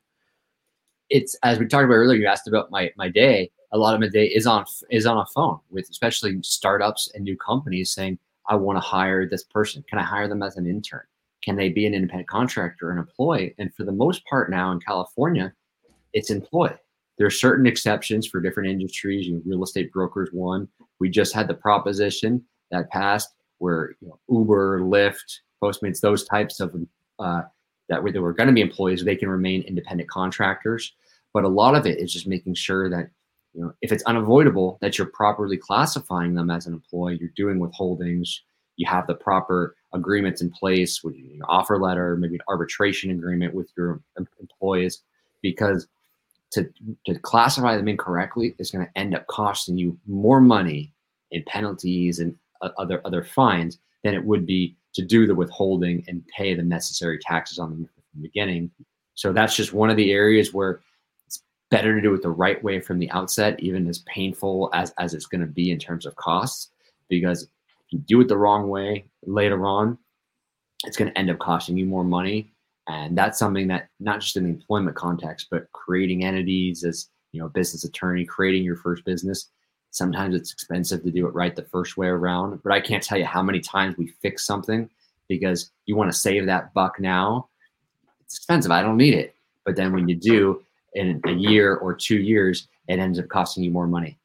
It's 1.10 1.36
as 1.44 1.60
we 1.60 1.68
talked 1.68 1.86
about 1.86 1.96
earlier. 1.96 2.20
You 2.20 2.28
asked 2.28 2.48
about 2.48 2.72
my 2.72 2.92
my 2.98 3.10
day. 3.10 3.52
A 3.72 3.78
lot 3.78 3.94
of 3.94 4.00
my 4.00 4.08
day 4.08 4.26
is 4.28 4.48
on 4.48 4.66
is 4.90 5.06
on 5.06 5.18
a 5.18 5.26
phone 5.28 5.60
with 5.70 5.90
especially 5.90 6.38
startups 6.44 7.12
and 7.14 7.24
new 7.24 7.38
companies 7.38 7.92
saying, 7.92 8.20
"I 8.50 8.56
want 8.56 8.78
to 8.78 8.82
hire 8.82 9.28
this 9.28 9.44
person. 9.44 9.84
Can 9.90 10.00
I 10.00 10.04
hire 10.04 10.28
them 10.28 10.44
as 10.44 10.58
an 10.58 10.68
intern?" 10.68 11.04
Can 11.44 11.56
they 11.56 11.70
be 11.70 11.86
an 11.86 11.94
independent 11.94 12.28
contractor, 12.28 12.90
an 12.90 12.98
employee? 12.98 13.54
And 13.60 13.74
for 13.76 13.84
the 13.84 13.92
most 13.92 14.26
part 14.26 14.50
now 14.50 14.72
in 14.72 14.80
California, 14.80 15.54
it's 16.14 16.32
employee. 16.32 16.80
There 17.18 17.28
are 17.28 17.32
certain 17.32 17.68
exceptions 17.68 18.26
for 18.26 18.42
different 18.42 18.70
industries. 18.70 19.28
You 19.28 19.36
know, 19.36 19.42
real 19.46 19.64
estate 19.64 19.92
brokers, 19.92 20.30
one. 20.32 20.68
We 21.00 21.10
just 21.10 21.34
had 21.34 21.48
the 21.48 21.54
proposition 21.54 22.44
that 22.72 22.90
passed 22.90 23.36
where 23.60 23.96
you 24.02 24.08
know, 24.08 24.20
Uber, 24.30 24.82
Lyft, 24.82 25.40
Postmates, 25.64 26.02
those 26.02 26.26
types 26.26 26.60
of 26.60 26.76
uh, 27.20 27.44
that 27.90 28.04
were, 28.04 28.12
were 28.22 28.34
going 28.34 28.48
to 28.48 28.54
be 28.54 28.62
employees, 28.62 29.04
they 29.04 29.16
can 29.16 29.30
remain 29.30 29.62
independent 29.62 30.10
contractors. 30.10 30.94
But 31.34 31.44
a 31.44 31.50
lot 31.50 31.76
of 31.76 31.86
it 31.86 32.00
is 32.00 32.12
just 32.12 32.28
making 32.28 32.56
sure 32.56 32.90
that 32.90 33.10
you 33.56 33.62
know 33.62 33.74
if 33.82 33.92
it's 33.92 34.04
unavoidable 34.04 34.78
that 34.82 34.98
you're 34.98 35.08
properly 35.08 35.58
classifying 35.58 36.36
them 36.36 36.50
as 36.50 36.68
an 36.68 36.74
employee, 36.74 37.18
you're 37.20 37.30
doing 37.36 37.60
withholdings, 37.60 38.40
you 38.76 38.88
have 38.88 39.08
the 39.08 39.16
proper 39.16 39.76
agreements 39.94 40.42
in 40.42 40.52
place 40.52 41.04
with 41.04 41.16
offer 41.48 41.80
letter, 41.80 42.18
maybe 42.18 42.36
an 42.36 42.42
arbitration 42.48 43.10
agreement 43.12 43.54
with 43.54 43.70
your 43.78 44.02
employees, 44.40 45.02
because 45.42 45.88
to, 46.52 46.70
to 47.06 47.18
classify 47.20 47.76
them 47.76 47.88
incorrectly 47.88 48.56
is 48.60 48.72
going 48.72 48.86
to 48.86 48.98
end 48.98 49.16
up 49.16 49.28
costing 49.28 49.78
you 49.78 49.98
more 50.06 50.42
money 50.42 50.92
in 51.32 51.44
penalties 51.44 52.20
and 52.20 52.36
other 52.78 53.02
other 53.06 53.24
fines 53.24 53.80
than 54.04 54.14
it 54.14 54.24
would 54.24 54.46
be 54.46 54.76
to 54.94 55.04
do 55.04 55.28
the 55.28 55.36
withholding 55.36 56.04
and 56.08 56.26
pay 56.28 56.54
the 56.54 56.64
necessary 56.64 57.20
taxes 57.20 57.60
on 57.60 57.72
them 57.72 57.86
from 57.86 58.22
the 58.22 58.28
beginning. 58.28 58.72
So 59.14 59.34
that's 59.34 59.56
just 59.56 59.74
one 59.74 59.90
of 59.90 59.98
the 59.98 60.12
areas 60.12 60.54
where 60.54 60.82
better 61.72 61.96
to 61.96 62.02
do 62.02 62.14
it 62.14 62.22
the 62.22 62.30
right 62.30 62.64
way 62.64 62.80
from 62.80 63.00
the 63.00 63.10
outset, 63.12 63.60
even 63.60 63.88
as 63.88 64.00
painful 64.00 64.70
as, 64.74 64.94
as 65.00 65.14
it's 65.14 65.26
going 65.26 65.42
to 65.42 65.48
be 65.48 65.72
in 65.72 65.80
terms 65.80 66.06
of 66.06 66.16
costs, 66.16 66.72
because 67.10 67.48
you 67.90 68.00
do 68.00 68.22
it 68.22 68.28
the 68.28 68.38
wrong 68.38 68.70
way 68.70 69.06
later 69.26 69.66
on, 69.66 69.98
it's 70.86 70.98
going 70.98 71.12
to 71.12 71.18
end 71.18 71.30
up 71.30 71.40
costing 71.40 71.78
you 71.78 71.86
more 71.86 72.04
money. 72.04 72.52
And 72.88 73.18
that's 73.18 73.40
something 73.40 73.68
that 73.68 73.90
not 74.00 74.22
just 74.22 74.38
in 74.38 74.44
the 74.44 74.50
employment 74.50 74.96
context, 74.96 75.48
but 75.50 75.72
creating 75.72 76.24
entities 76.24 76.84
as 76.84 77.10
you 77.32 77.42
know, 77.42 77.50
business 77.50 77.84
attorney, 77.84 78.26
creating 78.26 78.64
your 78.64 78.78
first 78.78 79.04
business. 79.04 79.50
Sometimes 79.92 80.36
it's 80.36 80.54
expensive 80.54 81.04
to 81.04 81.12
do 81.12 81.28
it 81.28 81.34
right 81.34 81.56
the 81.56 81.64
first 81.64 81.98
way 81.98 82.08
around. 82.08 82.62
But 82.64 82.72
I 82.74 82.80
can't 82.80 83.04
tell 83.04 83.18
you 83.18 83.26
how 83.26 83.42
many 83.42 83.60
times 83.60 83.98
we 83.98 84.08
fix 84.22 84.46
something 84.46 84.90
because 85.28 85.72
you 85.86 85.96
want 85.96 86.12
to 86.12 86.18
save 86.18 86.46
that 86.46 86.74
buck 86.74 87.00
now. 87.00 87.50
It's 88.22 88.38
expensive. 88.38 88.72
I 88.72 88.82
don't 88.82 88.98
need 88.98 89.16
it. 89.16 89.36
But 89.66 89.76
then 89.76 89.92
when 89.92 90.08
you 90.08 90.16
do, 90.16 90.64
in 90.96 91.22
a 91.26 91.32
year 91.32 91.76
or 91.76 91.94
two 91.94 92.18
years, 92.18 92.68
it 92.88 93.00
ends 93.00 93.20
up 93.20 93.28
costing 93.30 93.64
you 93.64 93.72
more 93.72 93.88
money. 93.88 94.18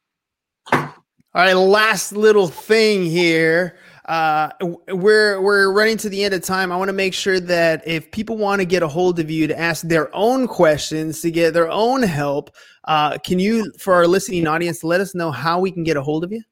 All 0.73 0.93
right, 1.35 1.53
last 1.53 2.13
little 2.13 2.49
thing 2.49 3.05
here. 3.05 3.77
uh, 4.11 4.51
we're 4.89 5.41
we're 5.41 5.73
running 5.73 5.97
to 5.97 6.09
the 6.09 6.25
end 6.25 6.35
of 6.35 6.43
time. 6.43 6.73
I 6.73 6.77
want 6.77 6.89
to 6.89 6.93
make 6.93 7.15
sure 7.15 7.39
that 7.39 7.87
if 7.87 8.11
people 8.11 8.37
want 8.37 8.61
to 8.61 8.65
get 8.65 8.83
a 8.83 8.89
hold 8.89 9.21
of 9.21 9.31
you 9.31 9.47
to 9.47 9.57
ask 9.57 9.87
their 9.87 10.13
own 10.13 10.49
questions, 10.49 11.21
to 11.21 11.31
get 11.31 11.55
their 11.55 11.71
own 11.71 12.03
help, 12.03 12.51
uh, 12.89 13.19
can 13.19 13.39
you, 13.39 13.71
for 13.79 13.95
our 13.95 14.09
listening 14.09 14.49
audience, 14.49 14.83
let 14.83 15.01
us 15.01 15.15
know 15.15 15.31
how 15.31 15.61
we 15.61 15.71
can 15.71 15.85
get 15.85 15.97
a 15.97 16.03
hold 16.03 16.25
of 16.25 16.33
you? 16.33 16.43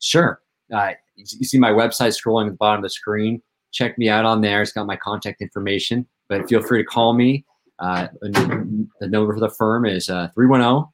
Sure. 0.00 0.40
Uh, 0.74 0.90
you 1.14 1.44
see 1.44 1.58
my 1.58 1.70
website 1.70 2.20
scrolling 2.20 2.46
at 2.46 2.52
the 2.52 2.56
bottom 2.56 2.78
of 2.78 2.82
the 2.82 2.90
screen. 2.90 3.40
Check 3.70 3.96
me 3.96 4.08
out 4.08 4.24
on 4.24 4.40
there. 4.40 4.60
It's 4.60 4.72
got 4.72 4.86
my 4.86 4.96
contact 4.96 5.40
information. 5.40 6.04
But 6.28 6.48
feel 6.48 6.62
free 6.62 6.82
to 6.82 6.84
call 6.84 7.12
me. 7.14 7.44
Uh, 7.78 8.08
the 8.20 8.88
number 9.08 9.32
for 9.32 9.40
the 9.40 9.50
firm 9.50 9.86
is 9.86 10.08
uh, 10.08 10.28
310 10.34 10.90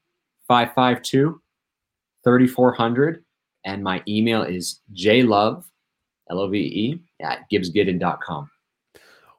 552 0.48 1.40
3400. 2.24 3.24
And 3.66 3.82
my 3.82 4.02
email 4.06 4.42
is 4.42 4.80
jlove 4.94 5.64
L 6.30 6.40
O 6.40 6.48
V 6.48 6.58
E, 6.58 7.00
at 7.22 7.40
gibbsgiden.com. 7.50 8.50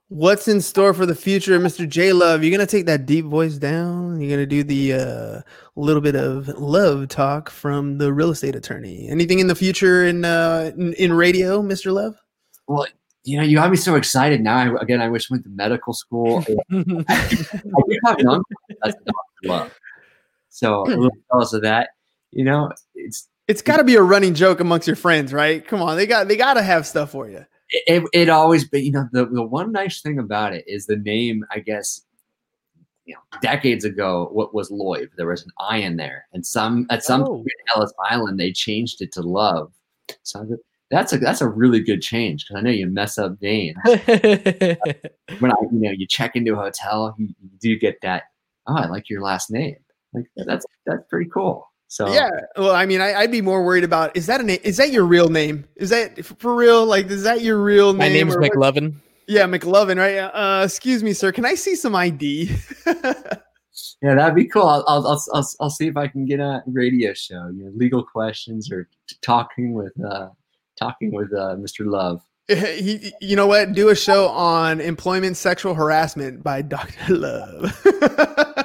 What's 0.10 0.48
in 0.48 0.62
store 0.62 0.94
for 0.94 1.08
the 1.08 1.16
future, 1.16 1.60
Mr. 1.60 1.90
J 1.90 2.14
Love? 2.14 2.44
You're 2.44 2.56
gonna 2.56 2.68
take 2.68 2.86
that 2.86 3.08
deep 3.08 3.26
voice 3.26 3.56
down. 3.56 4.22
You're 4.22 4.30
gonna 4.30 4.46
do 4.46 4.64
the 4.64 4.94
uh, 4.94 5.42
little 5.76 6.02
bit 6.02 6.16
of 6.16 6.48
love 6.60 7.08
talk 7.08 7.50
from 7.50 7.98
the 7.98 8.14
real 8.14 8.30
estate 8.30 8.56
attorney. 8.56 9.08
Anything 9.10 9.40
in 9.40 9.48
the 9.48 9.56
future 9.56 10.06
in 10.06 10.24
uh, 10.24 10.72
in, 10.78 10.94
in 10.94 11.14
radio, 11.14 11.62
Mr. 11.64 11.92
Love? 11.92 12.16
Well, 12.68 12.86
you 13.26 13.38
know, 13.38 13.44
you 13.44 13.58
got 13.58 13.72
me 13.72 13.78
so 13.78 13.96
excited 13.96 14.42
now. 14.42 14.58
I, 14.58 14.82
again, 14.82 15.02
I 15.02 15.10
wish 15.10 15.30
I 15.30 15.34
went 15.34 15.44
to 15.46 15.50
medical 15.50 15.94
school. 15.94 16.46
I 16.72 16.84
do 16.84 18.00
have 18.06 18.20
young. 18.20 18.44
That's 18.84 18.96
love. 19.44 19.78
So 20.50 20.84
a 20.84 20.88
little 20.88 21.10
hmm. 21.10 21.20
jealous 21.32 21.54
of 21.54 21.64
that. 21.64 21.90
You 22.32 22.46
know, 22.46 22.72
it's 22.94 23.28
it's 23.48 23.62
got 23.62 23.78
to 23.78 23.84
be 23.84 23.96
a 23.96 24.02
running 24.02 24.36
joke 24.36 24.60
amongst 24.60 24.88
your 24.88 24.96
friends, 24.96 25.34
right? 25.34 25.66
Come 25.68 25.82
on, 25.82 25.98
they 25.98 26.06
got 26.06 26.28
they 26.28 26.38
got 26.38 26.54
to 26.54 26.62
have 26.62 26.86
stuff 26.86 27.12
for 27.12 27.28
you. 27.28 27.46
It, 27.70 27.84
it, 27.88 28.10
it 28.14 28.30
always, 28.30 28.68
but 28.68 28.84
you 28.84 28.92
know, 28.92 29.10
the 29.12 29.26
the 29.26 29.44
one 29.44 29.72
nice 29.72 30.02
thing 30.02 30.20
about 30.20 30.54
it 30.54 30.64
is 30.68 30.86
the 30.86 30.98
name. 30.98 31.44
I 31.52 31.60
guess 31.60 32.02
you 33.06 33.16
know, 33.16 33.40
decades 33.42 33.86
ago, 33.86 34.30
what 34.32 34.54
was 34.54 34.70
Lloyd? 34.70 35.10
There 35.18 35.28
was 35.28 35.44
an 35.44 35.52
I 35.60 35.78
in 35.78 35.98
there, 35.98 36.28
and 36.34 36.46
some 36.46 36.86
at 36.92 37.04
some 37.04 37.24
oh. 37.24 37.38
point 37.38 37.48
in 37.48 37.76
Ellis 37.76 37.94
Island 38.08 38.40
they 38.40 38.52
changed 38.52 39.02
it 39.02 39.12
to 39.14 39.22
Love. 39.22 39.72
So 40.22 40.58
that's 40.92 41.14
a 41.14 41.18
that's 41.18 41.42
a 41.42 41.48
really 41.48 41.80
good 41.80 42.02
change 42.02 42.46
because 42.46 42.60
I 42.60 42.64
know 42.64 42.72
you 42.72 42.88
mess 42.88 43.18
up 43.18 43.42
names. 43.42 43.78
when 43.86 45.52
I 45.52 45.56
you 45.72 45.80
know 45.80 45.92
you 45.92 46.08
check 46.08 46.36
into 46.36 46.54
a 46.54 46.58
hotel, 46.58 47.16
you, 47.18 47.28
you 47.42 47.50
do 47.60 47.80
get 47.80 48.00
that. 48.02 48.24
Oh, 48.68 48.76
I 48.76 48.88
like 48.88 49.10
your 49.10 49.22
last 49.22 49.52
name. 49.52 49.78
Like 50.14 50.26
that's 50.36 50.66
that's 50.86 51.04
pretty 51.10 51.30
cool. 51.30 51.68
So 51.88 52.12
yeah, 52.12 52.30
well, 52.58 52.72
I 52.72 52.86
mean, 52.86 53.00
I, 53.00 53.22
would 53.22 53.32
be 53.32 53.42
more 53.42 53.64
worried 53.64 53.84
about 53.84 54.16
is 54.18 54.26
that 54.26 54.42
a 54.42 54.44
name? 54.44 54.60
Is 54.64 54.78
that 54.78 54.92
your 54.92 55.06
real 55.06 55.30
name? 55.30 55.66
Is 55.76 55.90
that 55.92 56.26
for 56.26 56.56
real? 56.56 56.86
Like, 56.86 57.08
is 57.08 57.24
that 57.24 57.42
your 57.42 57.62
real 57.62 57.94
name? 57.94 58.00
My 58.00 58.10
name's 58.10 58.36
McLovin. 58.36 58.94
What? 58.94 59.02
Yeah, 59.28 59.46
McLovin, 59.46 59.98
right? 59.98 60.18
Uh, 60.18 60.64
excuse 60.66 61.04
me, 61.04 61.14
sir. 61.14 61.32
Can 61.32 61.46
I 61.46 61.56
see 61.56 61.76
some 61.76 61.96
ID? 61.96 62.56
yeah, 62.86 64.16
that'd 64.16 64.36
be 64.36 64.46
cool. 64.46 64.64
I'll, 64.64 64.84
I'll, 64.88 65.08
I'll, 65.34 65.48
I'll, 65.60 65.70
see 65.70 65.88
if 65.88 65.98
I 65.98 66.08
can 66.08 66.26
get 66.26 66.40
a 66.40 66.62
radio 66.68 67.14
show. 67.14 67.48
You 67.48 67.66
know, 67.66 67.72
legal 67.76 68.04
questions 68.04 68.72
or 68.72 68.88
t- 69.08 69.16
talking 69.22 69.74
with 69.74 69.94
uh, 70.04 70.30
talking 70.78 71.14
with 71.14 71.32
uh, 71.34 71.56
Mr. 71.58 71.86
Love. 71.86 72.22
He, 72.48 73.12
you 73.22 73.36
know 73.36 73.48
what? 73.48 73.74
Do 73.74 73.90
a 73.90 73.96
show 73.96 74.28
on 74.28 74.80
employment 74.80 75.36
sexual 75.36 75.74
harassment 75.74 76.44
by 76.44 76.62
Dr. 76.62 77.16
Love. 77.16 78.65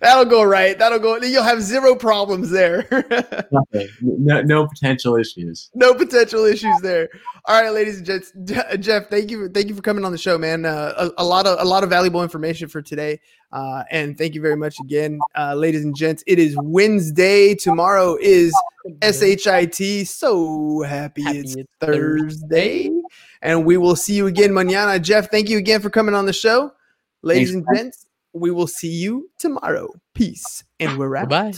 That'll 0.00 0.24
go 0.24 0.42
right. 0.42 0.78
That'll 0.78 0.98
go. 0.98 1.16
You'll 1.18 1.42
have 1.42 1.60
zero 1.62 1.94
problems 1.94 2.50
there. 2.50 2.86
Nothing. 3.52 3.88
No, 4.00 4.40
no 4.40 4.66
potential 4.66 5.16
issues. 5.16 5.70
No 5.74 5.92
potential 5.92 6.44
issues 6.46 6.80
there. 6.80 7.10
All 7.44 7.62
right, 7.62 7.70
ladies 7.70 7.98
and 7.98 8.06
gents. 8.06 8.32
Jeff, 8.78 9.08
thank 9.08 9.30
you. 9.30 9.48
Thank 9.50 9.68
you 9.68 9.74
for 9.74 9.82
coming 9.82 10.04
on 10.04 10.12
the 10.12 10.18
show, 10.18 10.38
man. 10.38 10.64
Uh, 10.64 11.10
a, 11.18 11.22
a, 11.22 11.24
lot 11.24 11.46
of 11.46 11.58
a 11.60 11.64
lot 11.64 11.84
of 11.84 11.90
valuable 11.90 12.22
information 12.22 12.66
for 12.66 12.80
today. 12.80 13.20
Uh, 13.52 13.82
and 13.90 14.16
thank 14.16 14.34
you 14.34 14.40
very 14.40 14.56
much 14.56 14.76
again, 14.80 15.18
uh, 15.36 15.54
ladies 15.54 15.84
and 15.84 15.94
gents. 15.94 16.22
It 16.26 16.38
is 16.38 16.56
Wednesday. 16.62 17.54
Tomorrow 17.54 18.16
is 18.20 18.54
SHIT. 19.02 20.06
So 20.06 20.82
happy, 20.82 21.22
happy 21.22 21.38
it's, 21.38 21.56
it's 21.56 21.70
Thursday. 21.80 22.88
Thursday. 22.88 22.90
And 23.42 23.66
we 23.66 23.76
will 23.76 23.96
see 23.96 24.14
you 24.14 24.28
again 24.28 24.50
mañana. 24.50 25.02
Jeff, 25.02 25.30
thank 25.30 25.48
you 25.48 25.58
again 25.58 25.80
for 25.80 25.90
coming 25.90 26.14
on 26.14 26.26
the 26.26 26.32
show. 26.32 26.72
Ladies 27.22 27.52
Thanks. 27.52 27.68
and 27.68 27.76
gents, 27.76 28.06
we 28.32 28.50
will 28.50 28.66
see 28.66 28.92
you 28.92 29.30
tomorrow. 29.38 29.88
Peace. 30.14 30.64
And 30.78 30.98
we're 30.98 31.16
out. 31.16 31.28
Bye. 31.28 31.52